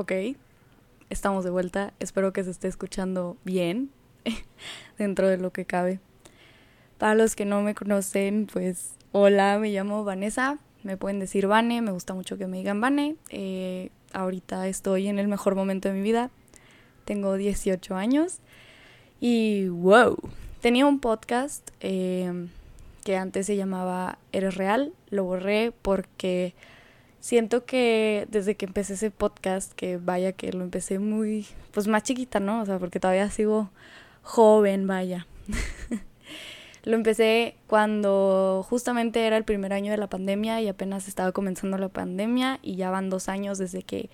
Ok, 0.00 0.12
estamos 1.10 1.44
de 1.44 1.50
vuelta. 1.50 1.92
Espero 2.00 2.32
que 2.32 2.42
se 2.42 2.50
esté 2.50 2.68
escuchando 2.68 3.36
bien 3.44 3.90
dentro 4.98 5.28
de 5.28 5.36
lo 5.36 5.50
que 5.50 5.66
cabe. 5.66 6.00
Para 6.96 7.14
los 7.14 7.36
que 7.36 7.44
no 7.44 7.60
me 7.60 7.74
conocen, 7.74 8.48
pues 8.50 8.92
hola, 9.12 9.58
me 9.58 9.68
llamo 9.68 10.02
Vanessa. 10.02 10.56
Me 10.84 10.96
pueden 10.96 11.20
decir 11.20 11.46
Vane, 11.46 11.82
me 11.82 11.90
gusta 11.90 12.14
mucho 12.14 12.38
que 12.38 12.46
me 12.46 12.56
digan 12.56 12.80
Vane. 12.80 13.16
Eh, 13.28 13.90
ahorita 14.14 14.68
estoy 14.68 15.06
en 15.06 15.18
el 15.18 15.28
mejor 15.28 15.54
momento 15.54 15.90
de 15.90 15.94
mi 15.96 16.00
vida. 16.00 16.30
Tengo 17.04 17.34
18 17.34 17.94
años. 17.94 18.38
Y 19.20 19.68
wow, 19.68 20.16
tenía 20.62 20.86
un 20.86 20.98
podcast 20.98 21.72
eh, 21.80 22.48
que 23.04 23.18
antes 23.18 23.44
se 23.44 23.54
llamaba 23.54 24.16
Eres 24.32 24.54
Real. 24.54 24.94
Lo 25.10 25.24
borré 25.24 25.74
porque 25.82 26.54
siento 27.20 27.64
que 27.64 28.26
desde 28.30 28.56
que 28.56 28.66
empecé 28.66 28.94
ese 28.94 29.10
podcast, 29.10 29.72
que 29.74 29.98
vaya 29.98 30.32
que 30.32 30.52
lo 30.52 30.64
empecé 30.64 30.98
muy, 30.98 31.46
pues 31.72 31.86
más 31.86 32.02
chiquita, 32.02 32.40
¿no? 32.40 32.62
O 32.62 32.66
sea, 32.66 32.78
porque 32.78 33.00
todavía 33.00 33.30
sigo 33.30 33.70
joven, 34.22 34.86
vaya. 34.86 35.26
lo 36.84 36.94
empecé 36.96 37.56
cuando 37.66 38.64
justamente 38.68 39.26
era 39.26 39.36
el 39.36 39.44
primer 39.44 39.72
año 39.72 39.90
de 39.90 39.98
la 39.98 40.08
pandemia 40.08 40.60
y 40.60 40.68
apenas 40.68 41.08
estaba 41.08 41.32
comenzando 41.32 41.78
la 41.78 41.88
pandemia 41.88 42.58
y 42.62 42.76
ya 42.76 42.90
van 42.90 43.10
dos 43.10 43.28
años 43.28 43.58
desde 43.58 43.82
que 43.82 44.10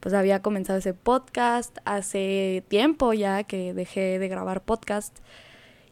pues 0.00 0.14
había 0.14 0.42
comenzado 0.42 0.78
ese 0.78 0.94
podcast. 0.94 1.78
Hace 1.84 2.64
tiempo 2.68 3.12
ya 3.12 3.44
que 3.44 3.72
dejé 3.72 4.18
de 4.18 4.28
grabar 4.28 4.62
podcast 4.62 5.18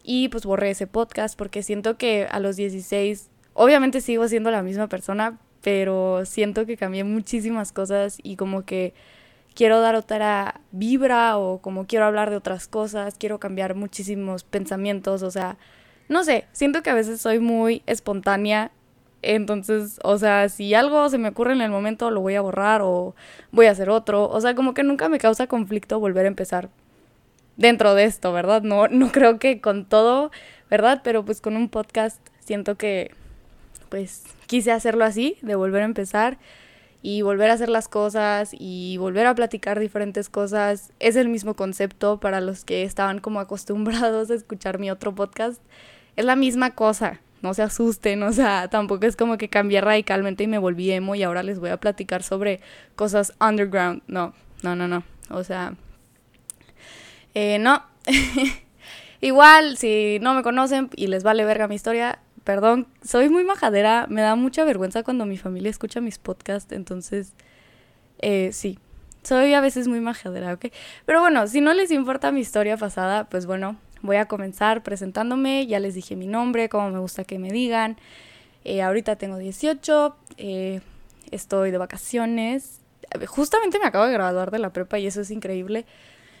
y 0.03 0.29
pues 0.29 0.45
borré 0.45 0.71
ese 0.71 0.87
podcast 0.87 1.37
porque 1.37 1.63
siento 1.63 1.97
que 1.97 2.27
a 2.29 2.39
los 2.39 2.55
16, 2.55 3.29
obviamente 3.53 4.01
sigo 4.01 4.27
siendo 4.27 4.51
la 4.51 4.63
misma 4.63 4.87
persona, 4.87 5.39
pero 5.61 6.25
siento 6.25 6.65
que 6.65 6.77
cambié 6.77 7.03
muchísimas 7.03 7.71
cosas 7.71 8.17
y 8.23 8.35
como 8.35 8.63
que 8.65 8.93
quiero 9.53 9.81
dar 9.81 9.95
otra 9.95 10.61
vibra 10.71 11.37
o 11.37 11.59
como 11.59 11.85
quiero 11.85 12.05
hablar 12.05 12.29
de 12.29 12.37
otras 12.37 12.67
cosas, 12.67 13.15
quiero 13.17 13.39
cambiar 13.39 13.75
muchísimos 13.75 14.43
pensamientos, 14.43 15.23
o 15.23 15.31
sea, 15.31 15.57
no 16.09 16.23
sé, 16.23 16.45
siento 16.51 16.83
que 16.83 16.89
a 16.89 16.95
veces 16.95 17.21
soy 17.21 17.39
muy 17.39 17.83
espontánea, 17.85 18.71
entonces, 19.21 19.99
o 20.03 20.17
sea, 20.17 20.49
si 20.49 20.73
algo 20.73 21.07
se 21.09 21.17
me 21.17 21.29
ocurre 21.29 21.53
en 21.53 21.61
el 21.61 21.69
momento 21.69 22.09
lo 22.09 22.21
voy 22.21 22.35
a 22.35 22.41
borrar 22.41 22.81
o 22.81 23.15
voy 23.51 23.67
a 23.67 23.71
hacer 23.71 23.89
otro, 23.89 24.27
o 24.29 24.41
sea, 24.41 24.55
como 24.55 24.73
que 24.73 24.83
nunca 24.83 25.09
me 25.09 25.19
causa 25.19 25.47
conflicto 25.47 25.99
volver 25.99 26.25
a 26.25 26.29
empezar 26.29 26.69
dentro 27.57 27.93
de 27.93 28.05
esto, 28.05 28.33
¿verdad? 28.33 28.63
No, 28.63 28.87
no 28.87 29.11
creo 29.11 29.39
que 29.39 29.61
con 29.61 29.85
todo, 29.85 30.31
¿verdad? 30.69 31.01
Pero 31.03 31.23
pues 31.23 31.41
con 31.41 31.55
un 31.55 31.69
podcast 31.69 32.19
siento 32.39 32.75
que 32.75 33.11
pues 33.89 34.23
quise 34.51 34.73
hacerlo 34.73 35.05
así, 35.05 35.37
de 35.43 35.55
volver 35.55 35.81
a 35.81 35.85
empezar 35.85 36.37
y 37.01 37.21
volver 37.21 37.49
a 37.51 37.53
hacer 37.53 37.69
las 37.69 37.87
cosas 37.87 38.51
y 38.51 38.97
volver 38.97 39.25
a 39.25 39.33
platicar 39.33 39.79
diferentes 39.79 40.27
cosas. 40.27 40.91
Es 40.99 41.15
el 41.15 41.29
mismo 41.29 41.53
concepto 41.53 42.19
para 42.19 42.41
los 42.41 42.65
que 42.65 42.83
estaban 42.83 43.19
como 43.19 43.39
acostumbrados 43.39 44.29
a 44.29 44.33
escuchar 44.33 44.77
mi 44.77 44.91
otro 44.91 45.15
podcast. 45.15 45.61
Es 46.17 46.25
la 46.25 46.35
misma 46.35 46.75
cosa, 46.75 47.21
no 47.41 47.53
se 47.53 47.61
asusten, 47.61 48.23
o 48.23 48.33
sea, 48.33 48.67
tampoco 48.67 49.05
es 49.05 49.15
como 49.15 49.37
que 49.37 49.47
cambié 49.47 49.79
radicalmente 49.79 50.43
y 50.43 50.47
me 50.47 50.57
volví 50.57 50.91
emo 50.91 51.15
y 51.15 51.23
ahora 51.23 51.43
les 51.43 51.61
voy 51.61 51.69
a 51.69 51.77
platicar 51.77 52.21
sobre 52.21 52.59
cosas 52.97 53.31
underground. 53.39 54.03
No, 54.07 54.33
no, 54.63 54.75
no, 54.75 54.85
no. 54.89 55.05
O 55.29 55.45
sea, 55.45 55.75
eh, 57.35 57.57
no. 57.57 57.81
Igual, 59.21 59.77
si 59.77 60.19
no 60.21 60.33
me 60.33 60.43
conocen 60.43 60.89
y 60.93 61.07
les 61.07 61.23
vale 61.23 61.45
verga 61.45 61.69
mi 61.69 61.75
historia, 61.75 62.19
perdón, 62.43 62.87
soy 63.03 63.29
muy 63.29 63.43
majadera, 63.43 64.07
me 64.09 64.21
da 64.21 64.35
mucha 64.35 64.63
vergüenza 64.63 65.03
cuando 65.03 65.25
mi 65.25 65.37
familia 65.37 65.69
escucha 65.69 66.01
mis 66.01 66.17
podcasts, 66.17 66.71
entonces, 66.71 67.33
eh, 68.19 68.51
sí, 68.53 68.79
soy 69.23 69.53
a 69.53 69.61
veces 69.61 69.87
muy 69.87 69.99
majadera, 69.99 70.53
¿ok? 70.53 70.67
Pero 71.05 71.21
bueno, 71.21 71.45
si 71.47 71.61
no 71.61 71.73
les 71.73 71.91
importa 71.91 72.31
mi 72.31 72.41
historia 72.41 72.77
pasada, 72.77 73.25
pues 73.25 73.45
bueno, 73.45 73.77
voy 74.01 74.15
a 74.15 74.25
comenzar 74.25 74.83
presentándome, 74.83 75.67
ya 75.67 75.79
les 75.79 75.93
dije 75.93 76.15
mi 76.15 76.27
nombre, 76.27 76.69
cómo 76.69 76.89
me 76.89 76.99
gusta 76.99 77.23
que 77.23 77.37
me 77.37 77.49
digan, 77.49 77.97
eh, 78.63 78.81
ahorita 78.81 79.15
tengo 79.15 79.37
18, 79.37 80.15
eh, 80.37 80.81
estoy 81.31 81.71
de 81.71 81.77
vacaciones, 81.77 82.81
justamente 83.27 83.79
me 83.79 83.85
acabo 83.85 84.05
de 84.05 84.13
graduar 84.13 84.51
de 84.51 84.59
la 84.59 84.71
prepa 84.71 84.99
y 84.99 85.07
eso 85.07 85.21
es 85.21 85.31
increíble. 85.31 85.85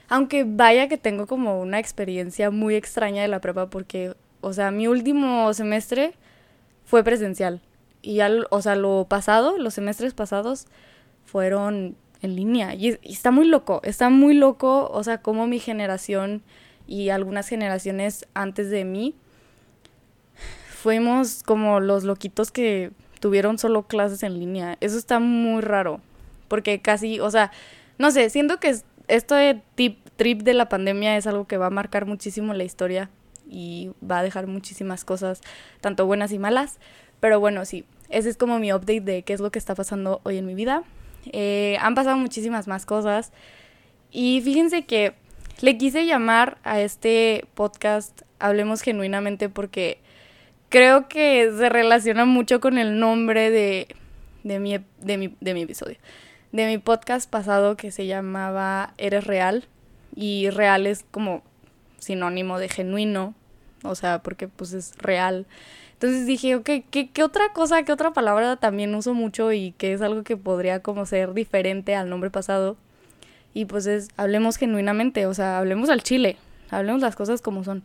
Aunque 0.09 0.43
vaya 0.45 0.87
que 0.87 0.97
tengo 0.97 1.25
como 1.25 1.61
una 1.61 1.79
experiencia 1.79 2.51
muy 2.51 2.75
extraña 2.75 3.21
de 3.21 3.27
la 3.27 3.39
prepa 3.39 3.69
porque 3.69 4.13
o 4.41 4.53
sea, 4.53 4.71
mi 4.71 4.87
último 4.87 5.53
semestre 5.53 6.13
fue 6.85 7.03
presencial. 7.03 7.61
Y 8.01 8.15
ya, 8.15 8.29
o 8.49 8.61
sea, 8.61 8.75
lo 8.75 9.05
pasado, 9.07 9.57
los 9.57 9.75
semestres 9.75 10.13
pasados 10.13 10.65
fueron 11.25 11.95
en 12.21 12.35
línea. 12.35 12.73
Y, 12.73 12.99
está 13.03 13.31
muy 13.31 13.45
loco, 13.45 13.81
está 13.83 14.09
muy 14.09 14.33
loco, 14.33 14.89
o 14.91 15.03
sea, 15.03 15.21
como 15.21 15.47
mi 15.47 15.59
generación 15.59 16.41
y 16.87 17.09
algunas 17.09 17.47
generaciones 17.47 18.27
antes 18.33 18.69
de 18.69 18.83
mí 18.83 19.15
fuimos 20.67 21.43
como 21.43 21.79
los 21.79 22.03
loquitos 22.03 22.51
que 22.51 22.91
tuvieron 23.19 23.57
solo 23.59 23.83
clases 23.83 24.23
en 24.23 24.39
línea. 24.39 24.77
Eso 24.81 24.97
está 24.97 25.19
muy 25.19 25.61
raro, 25.61 26.01
porque 26.47 26.81
casi, 26.81 27.19
o 27.19 27.29
sea, 27.29 27.51
no 27.99 28.09
sé, 28.11 28.29
siento 28.29 28.59
que 28.59 28.75
esto 29.07 29.35
de 29.35 29.61
tip, 29.75 29.99
trip 30.15 30.41
de 30.41 30.55
la 30.55 30.69
pandemia 30.69 31.17
es 31.17 31.27
algo 31.27 31.45
que 31.45 31.57
va 31.57 31.67
a 31.67 31.71
marcar 31.71 32.05
muchísimo 32.05 32.53
la 32.53 32.63
historia 32.63 33.09
y 33.49 33.91
va 34.03 34.19
a 34.19 34.23
dejar 34.23 34.47
muchísimas 34.47 35.03
cosas, 35.03 35.41
tanto 35.81 36.05
buenas 36.05 36.31
y 36.31 36.39
malas. 36.39 36.79
Pero 37.19 37.39
bueno, 37.39 37.65
sí, 37.65 37.85
ese 38.09 38.29
es 38.29 38.37
como 38.37 38.59
mi 38.59 38.73
update 38.73 39.01
de 39.01 39.23
qué 39.23 39.33
es 39.33 39.39
lo 39.39 39.51
que 39.51 39.59
está 39.59 39.75
pasando 39.75 40.21
hoy 40.23 40.37
en 40.37 40.45
mi 40.45 40.55
vida. 40.55 40.83
Eh, 41.31 41.77
han 41.79 41.95
pasado 41.95 42.17
muchísimas 42.17 42.67
más 42.67 42.85
cosas. 42.85 43.31
Y 44.11 44.41
fíjense 44.41 44.83
que 44.83 45.13
le 45.61 45.77
quise 45.77 46.05
llamar 46.05 46.57
a 46.63 46.81
este 46.81 47.45
podcast 47.53 48.23
Hablemos 48.39 48.81
Genuinamente 48.81 49.47
porque 49.47 49.99
creo 50.69 51.07
que 51.07 51.51
se 51.55 51.69
relaciona 51.69 52.25
mucho 52.25 52.59
con 52.59 52.77
el 52.77 52.99
nombre 52.99 53.51
de, 53.51 53.87
de, 54.43 54.59
mi, 54.59 54.79
de, 54.99 55.17
mi, 55.17 55.35
de 55.39 55.53
mi 55.53 55.61
episodio. 55.61 55.97
De 56.51 56.65
mi 56.65 56.77
podcast 56.79 57.29
pasado 57.29 57.77
que 57.77 57.91
se 57.91 58.07
llamaba 58.07 58.93
Eres 58.97 59.25
Real. 59.25 59.67
Y 60.15 60.49
real 60.49 60.87
es 60.87 61.05
como 61.11 61.43
sinónimo 62.01 62.59
de 62.59 62.67
genuino 62.67 63.33
o 63.83 63.95
sea, 63.95 64.21
porque 64.21 64.47
pues 64.47 64.73
es 64.73 64.93
real. 64.97 65.45
Entonces 65.93 66.25
dije, 66.25 66.55
ok, 66.55 66.69
¿qué, 66.89 67.09
¿qué, 67.11 67.23
otra 67.23 67.53
cosa, 67.53 67.83
qué 67.83 67.91
otra 67.91 68.11
palabra 68.11 68.55
también 68.55 68.93
uso 68.95 69.13
mucho 69.13 69.51
y 69.51 69.73
que 69.73 69.93
es 69.93 70.01
algo 70.01 70.23
que 70.23 70.37
podría 70.37 70.81
como 70.81 71.05
ser 71.05 71.33
diferente 71.33 71.95
al 71.95 72.09
nombre 72.09 72.29
pasado? 72.29 72.75
Y 73.53 73.65
pues 73.65 73.85
es, 73.85 74.09
hablemos 74.17 74.57
genuinamente, 74.57 75.25
o 75.25 75.33
sea, 75.33 75.59
hablemos 75.59 75.89
al 75.89 76.01
chile, 76.03 76.37
hablemos 76.69 77.01
las 77.01 77.15
cosas 77.15 77.41
como 77.41 77.63
son. 77.63 77.83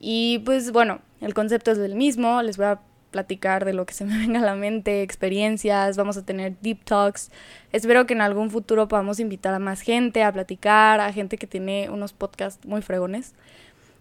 Y 0.00 0.40
pues 0.40 0.72
bueno, 0.72 1.00
el 1.20 1.34
concepto 1.34 1.70
es 1.70 1.78
el 1.78 1.94
mismo, 1.94 2.42
les 2.42 2.56
voy 2.56 2.66
a 2.66 2.80
platicar 3.10 3.64
de 3.64 3.72
lo 3.72 3.86
que 3.86 3.94
se 3.94 4.04
me 4.04 4.18
venga 4.26 4.40
a 4.40 4.44
la 4.44 4.54
mente, 4.54 5.02
experiencias, 5.02 5.96
vamos 5.96 6.16
a 6.16 6.24
tener 6.24 6.56
deep 6.60 6.84
talks. 6.84 7.30
Espero 7.72 8.06
que 8.06 8.14
en 8.14 8.20
algún 8.20 8.50
futuro 8.50 8.88
podamos 8.88 9.20
invitar 9.20 9.54
a 9.54 9.58
más 9.58 9.80
gente 9.80 10.22
a 10.22 10.32
platicar, 10.32 11.00
a 11.00 11.12
gente 11.12 11.38
que 11.38 11.46
tiene 11.46 11.88
unos 11.90 12.12
podcasts 12.12 12.66
muy 12.66 12.82
fregones. 12.82 13.34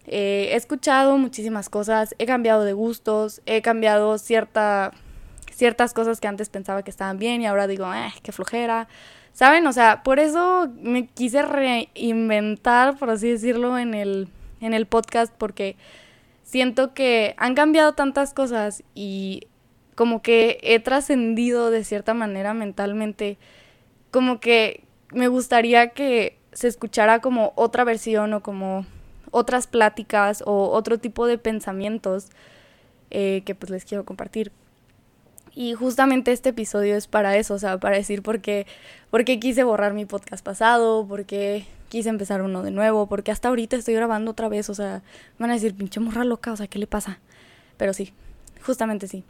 Eh, 0.05 0.49
he 0.53 0.55
escuchado 0.55 1.17
muchísimas 1.17 1.67
cosas, 1.69 2.15
he 2.17 2.25
cambiado 2.25 2.63
de 2.63 2.73
gustos, 2.73 3.41
he 3.45 3.61
cambiado 3.61 4.17
cierta, 4.17 4.91
ciertas 5.51 5.93
cosas 5.93 6.21
que 6.21 6.27
antes 6.27 6.47
pensaba 6.49 6.81
que 6.83 6.91
estaban 6.91 7.19
bien 7.19 7.41
y 7.41 7.45
ahora 7.45 7.67
digo, 7.67 7.93
eh, 7.93 8.13
qué 8.23 8.31
flojera. 8.31 8.87
¿Saben? 9.33 9.67
O 9.67 9.73
sea, 9.73 10.01
por 10.03 10.19
eso 10.19 10.71
me 10.81 11.07
quise 11.07 11.43
reinventar, 11.43 12.97
por 12.97 13.11
así 13.11 13.29
decirlo, 13.29 13.77
en 13.77 13.93
el, 13.93 14.29
en 14.61 14.73
el 14.73 14.87
podcast, 14.87 15.31
porque 15.37 15.75
siento 16.47 16.93
que 16.93 17.35
han 17.37 17.55
cambiado 17.55 17.93
tantas 17.93 18.33
cosas 18.33 18.81
y 18.95 19.47
como 19.95 20.21
que 20.21 20.59
he 20.63 20.79
trascendido 20.79 21.71
de 21.71 21.83
cierta 21.83 22.13
manera 22.13 22.53
mentalmente, 22.53 23.37
como 24.11 24.39
que 24.39 24.85
me 25.11 25.27
gustaría 25.27 25.89
que 25.89 26.39
se 26.53 26.69
escuchara 26.69 27.19
como 27.19 27.51
otra 27.55 27.83
versión 27.83 28.33
o 28.33 28.41
como 28.41 28.85
otras 29.31 29.67
pláticas 29.67 30.41
o 30.45 30.69
otro 30.69 30.99
tipo 30.99 31.27
de 31.27 31.37
pensamientos 31.37 32.29
eh, 33.11 33.41
que 33.45 33.53
pues 33.53 33.69
les 33.69 33.83
quiero 33.83 34.05
compartir. 34.05 34.53
Y 35.53 35.73
justamente 35.73 36.31
este 36.31 36.49
episodio 36.49 36.95
es 36.95 37.07
para 37.07 37.35
eso, 37.35 37.55
o 37.55 37.59
sea, 37.59 37.77
para 37.77 37.97
decir 37.97 38.21
por 38.21 38.39
qué, 38.39 38.67
por 39.09 39.25
qué 39.25 39.37
quise 39.37 39.65
borrar 39.65 39.93
mi 39.93 40.05
podcast 40.05 40.45
pasado, 40.45 41.05
por 41.05 41.25
qué 41.25 41.65
quise 41.89 42.09
empezar 42.09 42.41
uno 42.41 42.63
de 42.63 42.71
nuevo, 42.71 43.07
porque 43.07 43.31
hasta 43.31 43.49
ahorita 43.49 43.75
estoy 43.75 43.93
grabando 43.93 44.31
otra 44.31 44.49
vez, 44.49 44.69
o 44.69 44.73
sea, 44.73 45.03
van 45.39 45.51
a 45.51 45.53
decir, 45.53 45.75
pinche 45.75 45.99
morra 45.99 46.23
loca, 46.23 46.51
o 46.51 46.55
sea, 46.57 46.67
¿qué 46.67 46.79
le 46.79 46.87
pasa? 46.87 47.19
Pero 47.77 47.93
sí, 47.93 48.13
justamente 48.61 49.07
sí. 49.07 49.23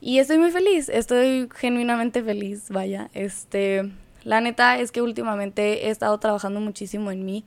Y 0.00 0.18
estoy 0.18 0.38
muy 0.38 0.50
feliz, 0.50 0.88
estoy 0.88 1.48
genuinamente 1.54 2.22
feliz, 2.22 2.70
vaya. 2.70 3.10
Este, 3.14 3.90
la 4.24 4.40
neta 4.40 4.78
es 4.78 4.92
que 4.92 5.02
últimamente 5.02 5.86
he 5.86 5.90
estado 5.90 6.18
trabajando 6.18 6.60
muchísimo 6.60 7.10
en 7.10 7.24
mí 7.24 7.44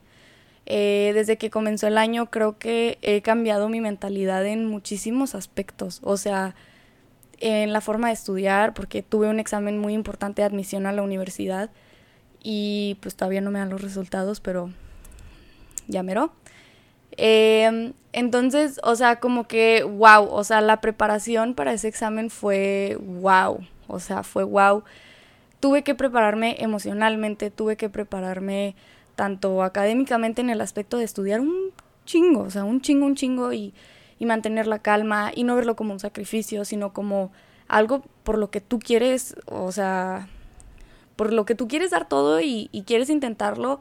eh, 0.65 1.11
desde 1.13 1.37
que 1.37 1.49
comenzó 1.49 1.87
el 1.87 1.97
año 1.97 2.29
creo 2.29 2.57
que 2.57 2.97
he 3.01 3.21
cambiado 3.21 3.67
mi 3.67 3.81
mentalidad 3.81 4.45
en 4.45 4.65
muchísimos 4.67 5.35
aspectos. 5.35 5.99
O 6.03 6.17
sea, 6.17 6.55
en 7.39 7.73
la 7.73 7.81
forma 7.81 8.07
de 8.07 8.13
estudiar, 8.13 8.73
porque 8.73 9.01
tuve 9.01 9.27
un 9.29 9.39
examen 9.39 9.79
muy 9.79 9.93
importante 9.93 10.41
de 10.41 10.45
admisión 10.47 10.85
a 10.85 10.91
la 10.91 11.01
universidad 11.01 11.71
y 12.43 12.97
pues 13.01 13.15
todavía 13.15 13.41
no 13.41 13.51
me 13.51 13.59
dan 13.59 13.69
los 13.69 13.81
resultados, 13.81 14.39
pero 14.39 14.71
ya 15.87 16.03
mero. 16.03 16.31
Em, 17.17 17.93
entonces, 18.13 18.79
o 18.83 18.95
sea, 18.95 19.19
como 19.19 19.47
que, 19.47 19.83
wow, 19.83 20.27
o 20.29 20.43
sea, 20.43 20.61
la 20.61 20.81
preparación 20.81 21.53
para 21.53 21.73
ese 21.73 21.87
examen 21.87 22.29
fue 22.29 22.97
wow, 22.99 23.59
o 23.87 23.99
sea, 23.99 24.23
fue 24.23 24.43
wow. 24.43 24.83
Tuve 25.59 25.83
que 25.83 25.95
prepararme 25.95 26.57
emocionalmente, 26.59 27.51
tuve 27.51 27.77
que 27.77 27.89
prepararme 27.89 28.75
tanto 29.15 29.61
académicamente 29.63 30.41
en 30.41 30.49
el 30.49 30.61
aspecto 30.61 30.97
de 30.97 31.03
estudiar 31.03 31.41
un 31.41 31.71
chingo, 32.05 32.41
o 32.41 32.49
sea, 32.49 32.63
un 32.63 32.81
chingo, 32.81 33.05
un 33.05 33.15
chingo 33.15 33.53
y, 33.53 33.73
y 34.17 34.25
mantener 34.25 34.67
la 34.67 34.79
calma 34.79 35.31
y 35.35 35.43
no 35.43 35.55
verlo 35.55 35.75
como 35.75 35.93
un 35.93 35.99
sacrificio, 35.99 36.65
sino 36.65 36.93
como 36.93 37.31
algo 37.67 38.03
por 38.23 38.37
lo 38.37 38.49
que 38.49 38.61
tú 38.61 38.79
quieres, 38.79 39.35
o 39.45 39.71
sea, 39.71 40.27
por 41.15 41.33
lo 41.33 41.45
que 41.45 41.55
tú 41.55 41.67
quieres 41.67 41.91
dar 41.91 42.07
todo 42.07 42.41
y, 42.41 42.69
quieres 42.85 43.09
intentarlo 43.09 43.79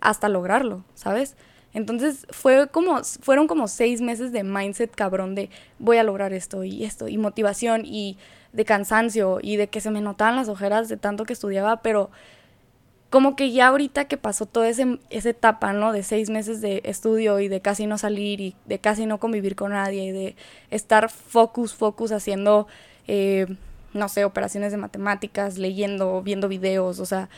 hasta 0.00 0.28
lograrlo, 0.28 0.84
¿sabes? 0.94 1.36
Entonces 1.72 2.26
fue 2.30 2.68
como, 2.68 3.02
fueron 3.04 3.46
como 3.46 3.68
seis 3.68 4.00
meses 4.00 4.32
de 4.32 4.42
mindset 4.42 4.94
cabrón 4.94 5.34
de 5.34 5.50
voy 5.78 5.98
a 5.98 6.02
lograr 6.02 6.32
esto 6.32 6.64
y 6.64 6.84
esto, 6.84 7.08
y 7.08 7.18
motivación 7.18 7.84
y 7.84 8.18
de 8.52 8.64
cansancio 8.64 9.38
y 9.40 9.56
de 9.56 9.68
que 9.68 9.80
se 9.80 9.90
me 9.90 10.00
notaban 10.00 10.36
las 10.36 10.48
ojeras 10.48 10.88
de 10.88 10.96
tanto 10.96 11.24
que 11.24 11.32
estudiaba, 11.32 11.82
pero 11.82 12.10
como 13.10 13.34
que 13.34 13.50
ya 13.50 13.66
ahorita 13.68 14.06
que 14.06 14.16
pasó 14.16 14.46
toda 14.46 14.68
esa 14.68 15.28
etapa, 15.28 15.72
¿no? 15.72 15.92
De 15.92 16.04
seis 16.04 16.30
meses 16.30 16.60
de 16.60 16.80
estudio 16.84 17.40
y 17.40 17.48
de 17.48 17.60
casi 17.60 17.86
no 17.86 17.98
salir 17.98 18.40
y 18.40 18.54
de 18.66 18.78
casi 18.78 19.04
no 19.04 19.18
convivir 19.18 19.56
con 19.56 19.72
nadie 19.72 20.04
y 20.04 20.12
de 20.12 20.36
estar 20.70 21.10
focus, 21.10 21.74
focus 21.74 22.12
haciendo, 22.12 22.68
eh, 23.08 23.46
no 23.92 24.08
sé, 24.08 24.24
operaciones 24.24 24.72
de 24.72 24.78
matemáticas, 24.78 25.58
leyendo, 25.58 26.22
viendo 26.22 26.48
videos, 26.48 27.00
o 27.00 27.06
sea, 27.06 27.28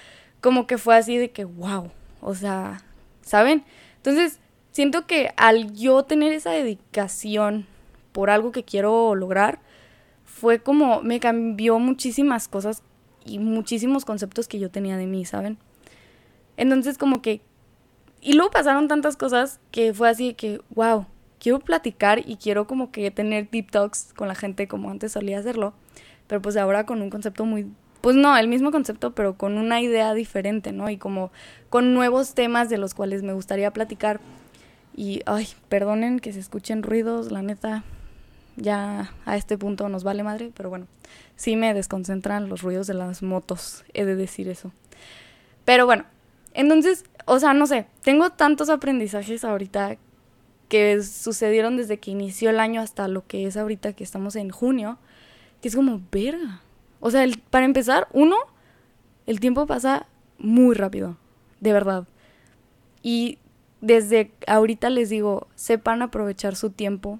como 0.40 0.66
que 0.66 0.78
fue 0.78 0.96
así 0.96 1.16
de 1.16 1.30
que, 1.30 1.44
wow, 1.44 1.90
o 2.20 2.34
sea, 2.34 2.82
¿saben? 3.22 3.64
Entonces, 3.96 4.38
siento 4.72 5.06
que 5.06 5.32
al 5.36 5.72
yo 5.74 6.02
tener 6.04 6.32
esa 6.32 6.50
dedicación 6.50 7.66
por 8.12 8.30
algo 8.30 8.52
que 8.52 8.64
quiero 8.64 9.14
lograr, 9.14 9.60
fue 10.24 10.60
como, 10.60 11.02
me 11.02 11.20
cambió 11.20 11.78
muchísimas 11.78 12.48
cosas 12.48 12.82
y 13.24 13.38
muchísimos 13.38 14.04
conceptos 14.04 14.48
que 14.48 14.58
yo 14.58 14.70
tenía 14.70 14.96
de 14.96 15.06
mí, 15.06 15.24
¿saben? 15.24 15.58
Entonces 16.56 16.98
como 16.98 17.22
que... 17.22 17.40
Y 18.20 18.34
luego 18.34 18.50
pasaron 18.50 18.88
tantas 18.88 19.16
cosas 19.16 19.60
que 19.70 19.92
fue 19.92 20.08
así 20.08 20.34
que, 20.34 20.60
wow, 20.70 21.06
quiero 21.40 21.58
platicar 21.58 22.22
y 22.24 22.36
quiero 22.36 22.66
como 22.66 22.92
que 22.92 23.10
tener 23.10 23.50
deep 23.50 23.70
talks 23.70 24.12
con 24.14 24.28
la 24.28 24.34
gente 24.34 24.68
como 24.68 24.90
antes 24.90 25.12
solía 25.12 25.38
hacerlo, 25.40 25.74
pero 26.32 26.40
pues 26.40 26.56
ahora 26.56 26.86
con 26.86 27.02
un 27.02 27.10
concepto 27.10 27.44
muy... 27.44 27.66
Pues 28.00 28.16
no, 28.16 28.34
el 28.38 28.48
mismo 28.48 28.70
concepto, 28.70 29.10
pero 29.12 29.36
con 29.36 29.58
una 29.58 29.82
idea 29.82 30.14
diferente, 30.14 30.72
¿no? 30.72 30.88
Y 30.88 30.96
como 30.96 31.30
con 31.68 31.92
nuevos 31.92 32.32
temas 32.32 32.70
de 32.70 32.78
los 32.78 32.94
cuales 32.94 33.22
me 33.22 33.34
gustaría 33.34 33.70
platicar. 33.70 34.18
Y, 34.96 35.20
ay, 35.26 35.46
perdonen 35.68 36.20
que 36.20 36.32
se 36.32 36.40
escuchen 36.40 36.82
ruidos, 36.82 37.30
la 37.30 37.42
neta, 37.42 37.84
ya 38.56 39.12
a 39.26 39.36
este 39.36 39.58
punto 39.58 39.90
nos 39.90 40.04
vale 40.04 40.22
madre, 40.22 40.52
pero 40.56 40.70
bueno 40.70 40.86
sí 41.36 41.56
me 41.56 41.74
desconcentran 41.74 42.48
los 42.48 42.62
ruidos 42.62 42.86
de 42.86 42.94
las 42.94 43.22
motos, 43.22 43.84
he 43.94 44.04
de 44.04 44.16
decir 44.16 44.48
eso. 44.48 44.72
Pero 45.64 45.86
bueno, 45.86 46.04
entonces, 46.54 47.04
o 47.24 47.38
sea, 47.38 47.52
no 47.52 47.66
sé, 47.66 47.86
tengo 48.02 48.30
tantos 48.30 48.70
aprendizajes 48.70 49.44
ahorita 49.44 49.96
que 50.68 51.02
sucedieron 51.02 51.76
desde 51.76 51.98
que 51.98 52.10
inició 52.10 52.50
el 52.50 52.60
año 52.60 52.80
hasta 52.80 53.08
lo 53.08 53.26
que 53.26 53.46
es 53.46 53.56
ahorita 53.56 53.92
que 53.92 54.04
estamos 54.04 54.36
en 54.36 54.50
junio, 54.50 54.98
que 55.62 55.68
es 55.68 55.76
como 55.76 56.02
verga. 56.10 56.60
O 57.00 57.10
sea, 57.10 57.24
para 57.50 57.64
empezar, 57.64 58.08
uno, 58.12 58.36
el 59.26 59.40
tiempo 59.40 59.66
pasa 59.66 60.06
muy 60.38 60.74
rápido, 60.74 61.16
de 61.60 61.72
verdad. 61.72 62.06
Y 63.02 63.38
desde 63.80 64.32
ahorita 64.46 64.90
les 64.90 65.08
digo, 65.08 65.48
sepan 65.54 66.02
aprovechar 66.02 66.56
su 66.56 66.70
tiempo 66.70 67.18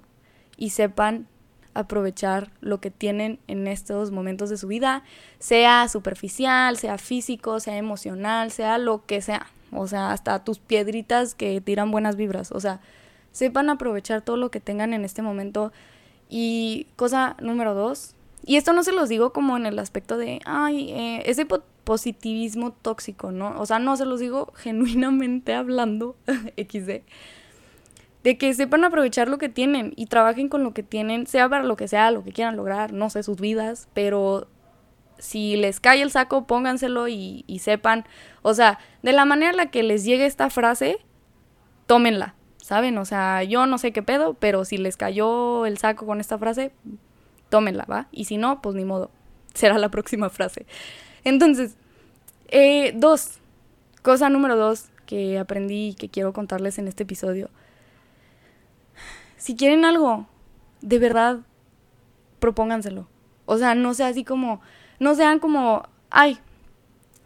y 0.57 0.69
sepan 0.69 1.27
aprovechar 1.73 2.51
lo 2.61 2.79
que 2.79 2.91
tienen 2.91 3.39
en 3.47 3.67
estos 3.67 4.11
momentos 4.11 4.49
de 4.49 4.57
su 4.57 4.67
vida, 4.67 5.03
sea 5.39 5.87
superficial, 5.87 6.77
sea 6.77 6.97
físico, 6.97 7.59
sea 7.59 7.77
emocional, 7.77 8.51
sea 8.51 8.77
lo 8.77 9.05
que 9.05 9.21
sea. 9.21 9.47
O 9.71 9.87
sea, 9.87 10.11
hasta 10.11 10.43
tus 10.43 10.59
piedritas 10.59 11.33
que 11.33 11.59
tiran 11.61 11.91
buenas 11.91 12.15
vibras. 12.15 12.51
O 12.51 12.59
sea, 12.59 12.79
sepan 13.31 13.69
aprovechar 13.69 14.21
todo 14.21 14.37
lo 14.37 14.51
que 14.51 14.59
tengan 14.59 14.93
en 14.93 15.03
este 15.03 15.21
momento. 15.21 15.71
Y 16.29 16.87
cosa 16.95 17.35
número 17.41 17.73
dos, 17.73 18.15
y 18.45 18.57
esto 18.57 18.73
no 18.73 18.83
se 18.83 18.91
los 18.91 19.09
digo 19.09 19.33
como 19.33 19.57
en 19.57 19.65
el 19.65 19.79
aspecto 19.79 20.17
de, 20.17 20.39
ay, 20.45 20.91
eh, 20.91 21.23
ese 21.25 21.45
positivismo 21.83 22.71
tóxico, 22.71 23.31
¿no? 23.31 23.59
O 23.59 23.65
sea, 23.65 23.79
no 23.79 23.95
se 23.97 24.05
los 24.05 24.19
digo 24.19 24.51
genuinamente 24.57 25.53
hablando, 25.53 26.15
XD 26.57 27.01
de 28.23 28.37
que 28.37 28.53
sepan 28.53 28.83
aprovechar 28.85 29.27
lo 29.27 29.37
que 29.37 29.49
tienen 29.49 29.93
y 29.95 30.05
trabajen 30.05 30.47
con 30.47 30.63
lo 30.63 30.73
que 30.73 30.81
tienen, 30.81 31.27
sea 31.27 31.49
para 31.49 31.63
lo 31.63 31.75
que 31.75 31.87
sea, 31.87 32.09
lo 32.09 32.23
que 32.23 32.31
quieran 32.31 32.55
lograr, 32.55 32.93
no 32.93 33.09
sé, 33.09 33.21
sus 33.21 33.39
vidas, 33.39 33.89
pero 33.93 34.47
si 35.19 35.57
les 35.57 35.79
cae 35.79 36.01
el 36.01 36.11
saco, 36.11 36.47
pónganselo 36.47 37.07
y, 37.07 37.45
sepan, 37.59 38.05
o 38.41 38.53
sea, 38.53 38.79
de 39.03 39.11
la 39.11 39.25
manera 39.25 39.51
en 39.51 39.57
la 39.57 39.71
que 39.71 39.83
les 39.83 40.05
llegue 40.05 40.25
esta 40.25 40.49
frase, 40.49 40.99
tómenla, 41.85 42.35
¿saben? 42.57 42.97
O 42.97 43.05
sea, 43.05 43.43
yo 43.43 43.65
no 43.65 43.77
sé 43.77 43.91
qué 43.91 44.01
pedo, 44.01 44.35
pero 44.35 44.63
si 44.63 44.77
les 44.77 44.95
cayó 44.95 45.65
el 45.65 45.77
saco 45.77 46.05
con 46.05 46.21
esta 46.21 46.37
frase, 46.37 46.71
tómenla, 47.53 47.85
¿va? 47.85 48.07
Y 48.11 48.25
si 48.25 48.37
no, 48.37 48.63
pues 48.63 48.75
ni 48.75 48.83
modo, 48.83 49.11
será 49.53 49.77
la 49.77 49.89
próxima 49.89 50.31
frase. 50.31 50.65
Entonces, 51.23 51.75
eh, 52.47 52.93
dos, 52.95 53.37
cosa 54.01 54.29
número 54.29 54.57
dos 54.57 54.87
que 55.05 55.37
aprendí 55.37 55.89
y 55.89 55.93
que 55.93 56.09
quiero 56.09 56.33
contarles 56.33 56.79
en 56.79 56.87
este 56.87 57.03
episodio 57.03 57.51
si 59.43 59.57
quieren 59.57 59.83
algo, 59.83 60.25
de 60.79 60.99
verdad, 60.99 61.39
propónganselo. 62.39 63.09
O 63.45 63.57
sea, 63.57 63.75
no 63.75 63.93
sea 63.93 64.07
así 64.07 64.23
como, 64.23 64.61
no 64.99 65.15
sean 65.15 65.39
como, 65.39 65.83
ay, 66.09 66.39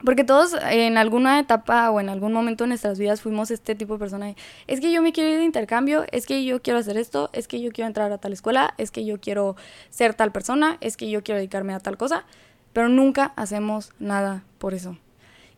porque 0.04 0.24
todos 0.24 0.56
en 0.70 0.98
alguna 0.98 1.40
etapa 1.40 1.90
o 1.90 2.00
en 2.00 2.10
algún 2.10 2.32
momento 2.34 2.64
de 2.64 2.70
nuestras 2.70 3.00
vidas 3.00 3.22
fuimos 3.22 3.50
este 3.52 3.76
tipo 3.76 3.94
de 3.94 4.00
persona. 4.00 4.36
Es 4.68 4.80
que 4.80 4.92
yo 4.92 5.02
me 5.02 5.12
quiero 5.12 5.32
ir 5.32 5.38
de 5.40 5.46
intercambio, 5.46 6.06
es 6.12 6.26
que 6.26 6.46
yo 6.46 6.62
quiero 6.62 6.80
hacer 6.80 6.98
esto, 6.98 7.30
es 7.34 7.48
que 7.48 7.62
yo 7.62 7.72
quiero 7.72 7.88
entrar 7.88 8.12
a 8.12 8.18
tal 8.18 8.34
escuela, 8.34 8.74
es 8.78 8.92
que 8.92 9.06
yo 9.06 9.20
quiero 9.20 9.56
ser 9.90 10.14
tal 10.14 10.32
persona, 10.32 10.78
es 10.82 10.98
que 10.98 11.10
yo 11.10 11.24
quiero 11.24 11.38
dedicarme 11.38 11.74
a 11.74 11.80
tal 11.80 11.98
cosa, 11.98 12.26
pero 12.74 12.90
nunca 12.90 13.34
hacemos 13.36 13.92
nada 14.00 14.44
por 14.60 14.74
eso. 14.74 14.98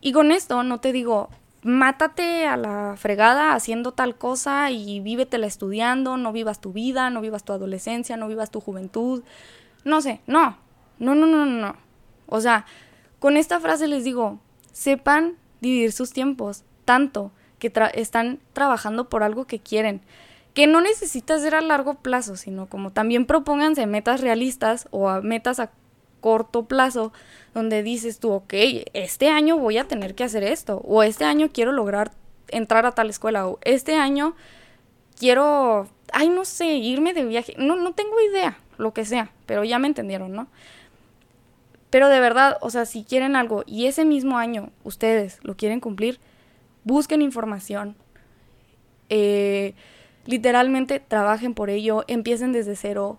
Y 0.02 0.14
con 0.14 0.32
esto 0.32 0.64
no 0.64 0.80
te 0.80 0.94
digo, 0.94 1.30
mátate 1.62 2.48
a 2.48 2.56
la 2.56 2.96
fregada 2.98 3.54
haciendo 3.54 3.92
tal 3.92 4.16
cosa 4.16 4.72
y 4.72 5.02
vívetela 5.02 5.48
estudiando, 5.48 6.16
no 6.16 6.32
vivas 6.32 6.62
tu 6.62 6.72
vida, 6.72 7.10
no 7.10 7.20
vivas 7.20 7.44
tu 7.44 7.52
adolescencia, 7.52 8.16
no 8.16 8.28
vivas 8.28 8.52
tu 8.52 8.62
juventud. 8.62 9.24
No 9.84 10.02
sé, 10.02 10.22
no, 10.28 10.58
no, 11.00 11.16
no, 11.16 11.26
no, 11.26 11.46
no. 11.46 11.76
O 12.28 12.40
sea, 12.40 12.66
con 13.20 13.38
esta 13.38 13.60
frase 13.60 13.88
les 13.88 14.04
digo, 14.04 14.40
sepan 14.72 15.36
dividir 15.62 15.92
sus 15.92 16.12
tiempos 16.12 16.64
tanto 16.86 17.32
que 17.60 17.72
están 17.94 18.40
trabajando 18.54 19.10
por 19.10 19.24
algo 19.24 19.46
que 19.46 19.60
quieren. 19.60 20.02
Que 20.54 20.66
no 20.66 20.82
necesita 20.82 21.38
ser 21.38 21.56
a 21.56 21.62
largo 21.62 21.96
plazo, 21.96 22.36
sino 22.36 22.68
como 22.68 22.92
también 22.92 23.26
propónganse 23.26 23.86
metas 23.86 24.22
realistas 24.22 24.88
o 24.92 25.10
a 25.10 25.22
metas 25.22 25.60
a 25.60 25.72
corto 26.22 26.66
plazo 26.66 27.14
donde 27.54 27.84
dices 27.84 28.20
tú, 28.20 28.32
ok, 28.32 28.54
este 28.94 29.30
año 29.30 29.58
voy 29.58 29.78
a 29.78 29.88
tener 29.88 30.16
que 30.16 30.24
hacer 30.24 30.44
esto, 30.44 30.82
o 30.86 31.04
este 31.04 31.26
año 31.26 31.50
quiero 31.54 31.72
lograr 31.72 32.12
entrar 32.50 32.86
a 32.86 32.92
tal 32.92 33.10
escuela, 33.10 33.48
o 33.48 33.60
este 33.64 33.96
año 33.96 34.36
quiero, 35.18 35.88
ay, 36.12 36.30
no 36.30 36.46
sé, 36.46 36.76
irme 36.76 37.14
de 37.14 37.26
viaje, 37.26 37.54
no, 37.58 37.76
no 37.76 37.94
tengo 37.94 38.20
idea, 38.22 38.58
lo 38.78 38.94
que 38.94 39.06
sea, 39.06 39.32
pero 39.46 39.64
ya 39.64 39.80
me 39.80 39.88
entendieron, 39.88 40.32
¿no? 40.32 40.48
Pero 41.90 42.10
de 42.10 42.20
verdad, 42.20 42.58
o 42.62 42.70
sea, 42.70 42.86
si 42.86 43.04
quieren 43.04 43.36
algo 43.36 43.64
y 43.66 43.88
ese 43.88 44.06
mismo 44.06 44.38
año 44.38 44.70
ustedes 44.84 45.40
lo 45.44 45.56
quieren 45.56 45.80
cumplir, 45.80 46.20
busquen 46.84 47.22
información. 47.22 47.96
Eh, 49.10 49.74
literalmente 50.26 51.00
trabajen 51.00 51.54
por 51.54 51.70
ello, 51.70 52.04
empiecen 52.08 52.52
desde 52.52 52.76
cero, 52.76 53.18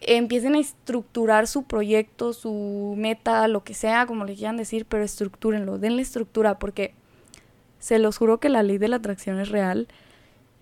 empiecen 0.00 0.54
a 0.54 0.58
estructurar 0.58 1.46
su 1.46 1.62
proyecto, 1.62 2.32
su 2.32 2.94
meta, 2.98 3.48
lo 3.48 3.64
que 3.64 3.74
sea, 3.74 4.06
como 4.06 4.24
le 4.24 4.34
quieran 4.34 4.56
decir, 4.56 4.84
pero 4.84 5.04
estructúrenlo, 5.04 5.78
denle 5.78 6.02
estructura, 6.02 6.58
porque 6.58 6.94
se 7.78 7.98
los 7.98 8.18
juro 8.18 8.38
que 8.38 8.48
la 8.48 8.62
ley 8.62 8.78
de 8.78 8.88
la 8.88 8.96
atracción 8.96 9.40
es 9.40 9.48
real. 9.48 9.88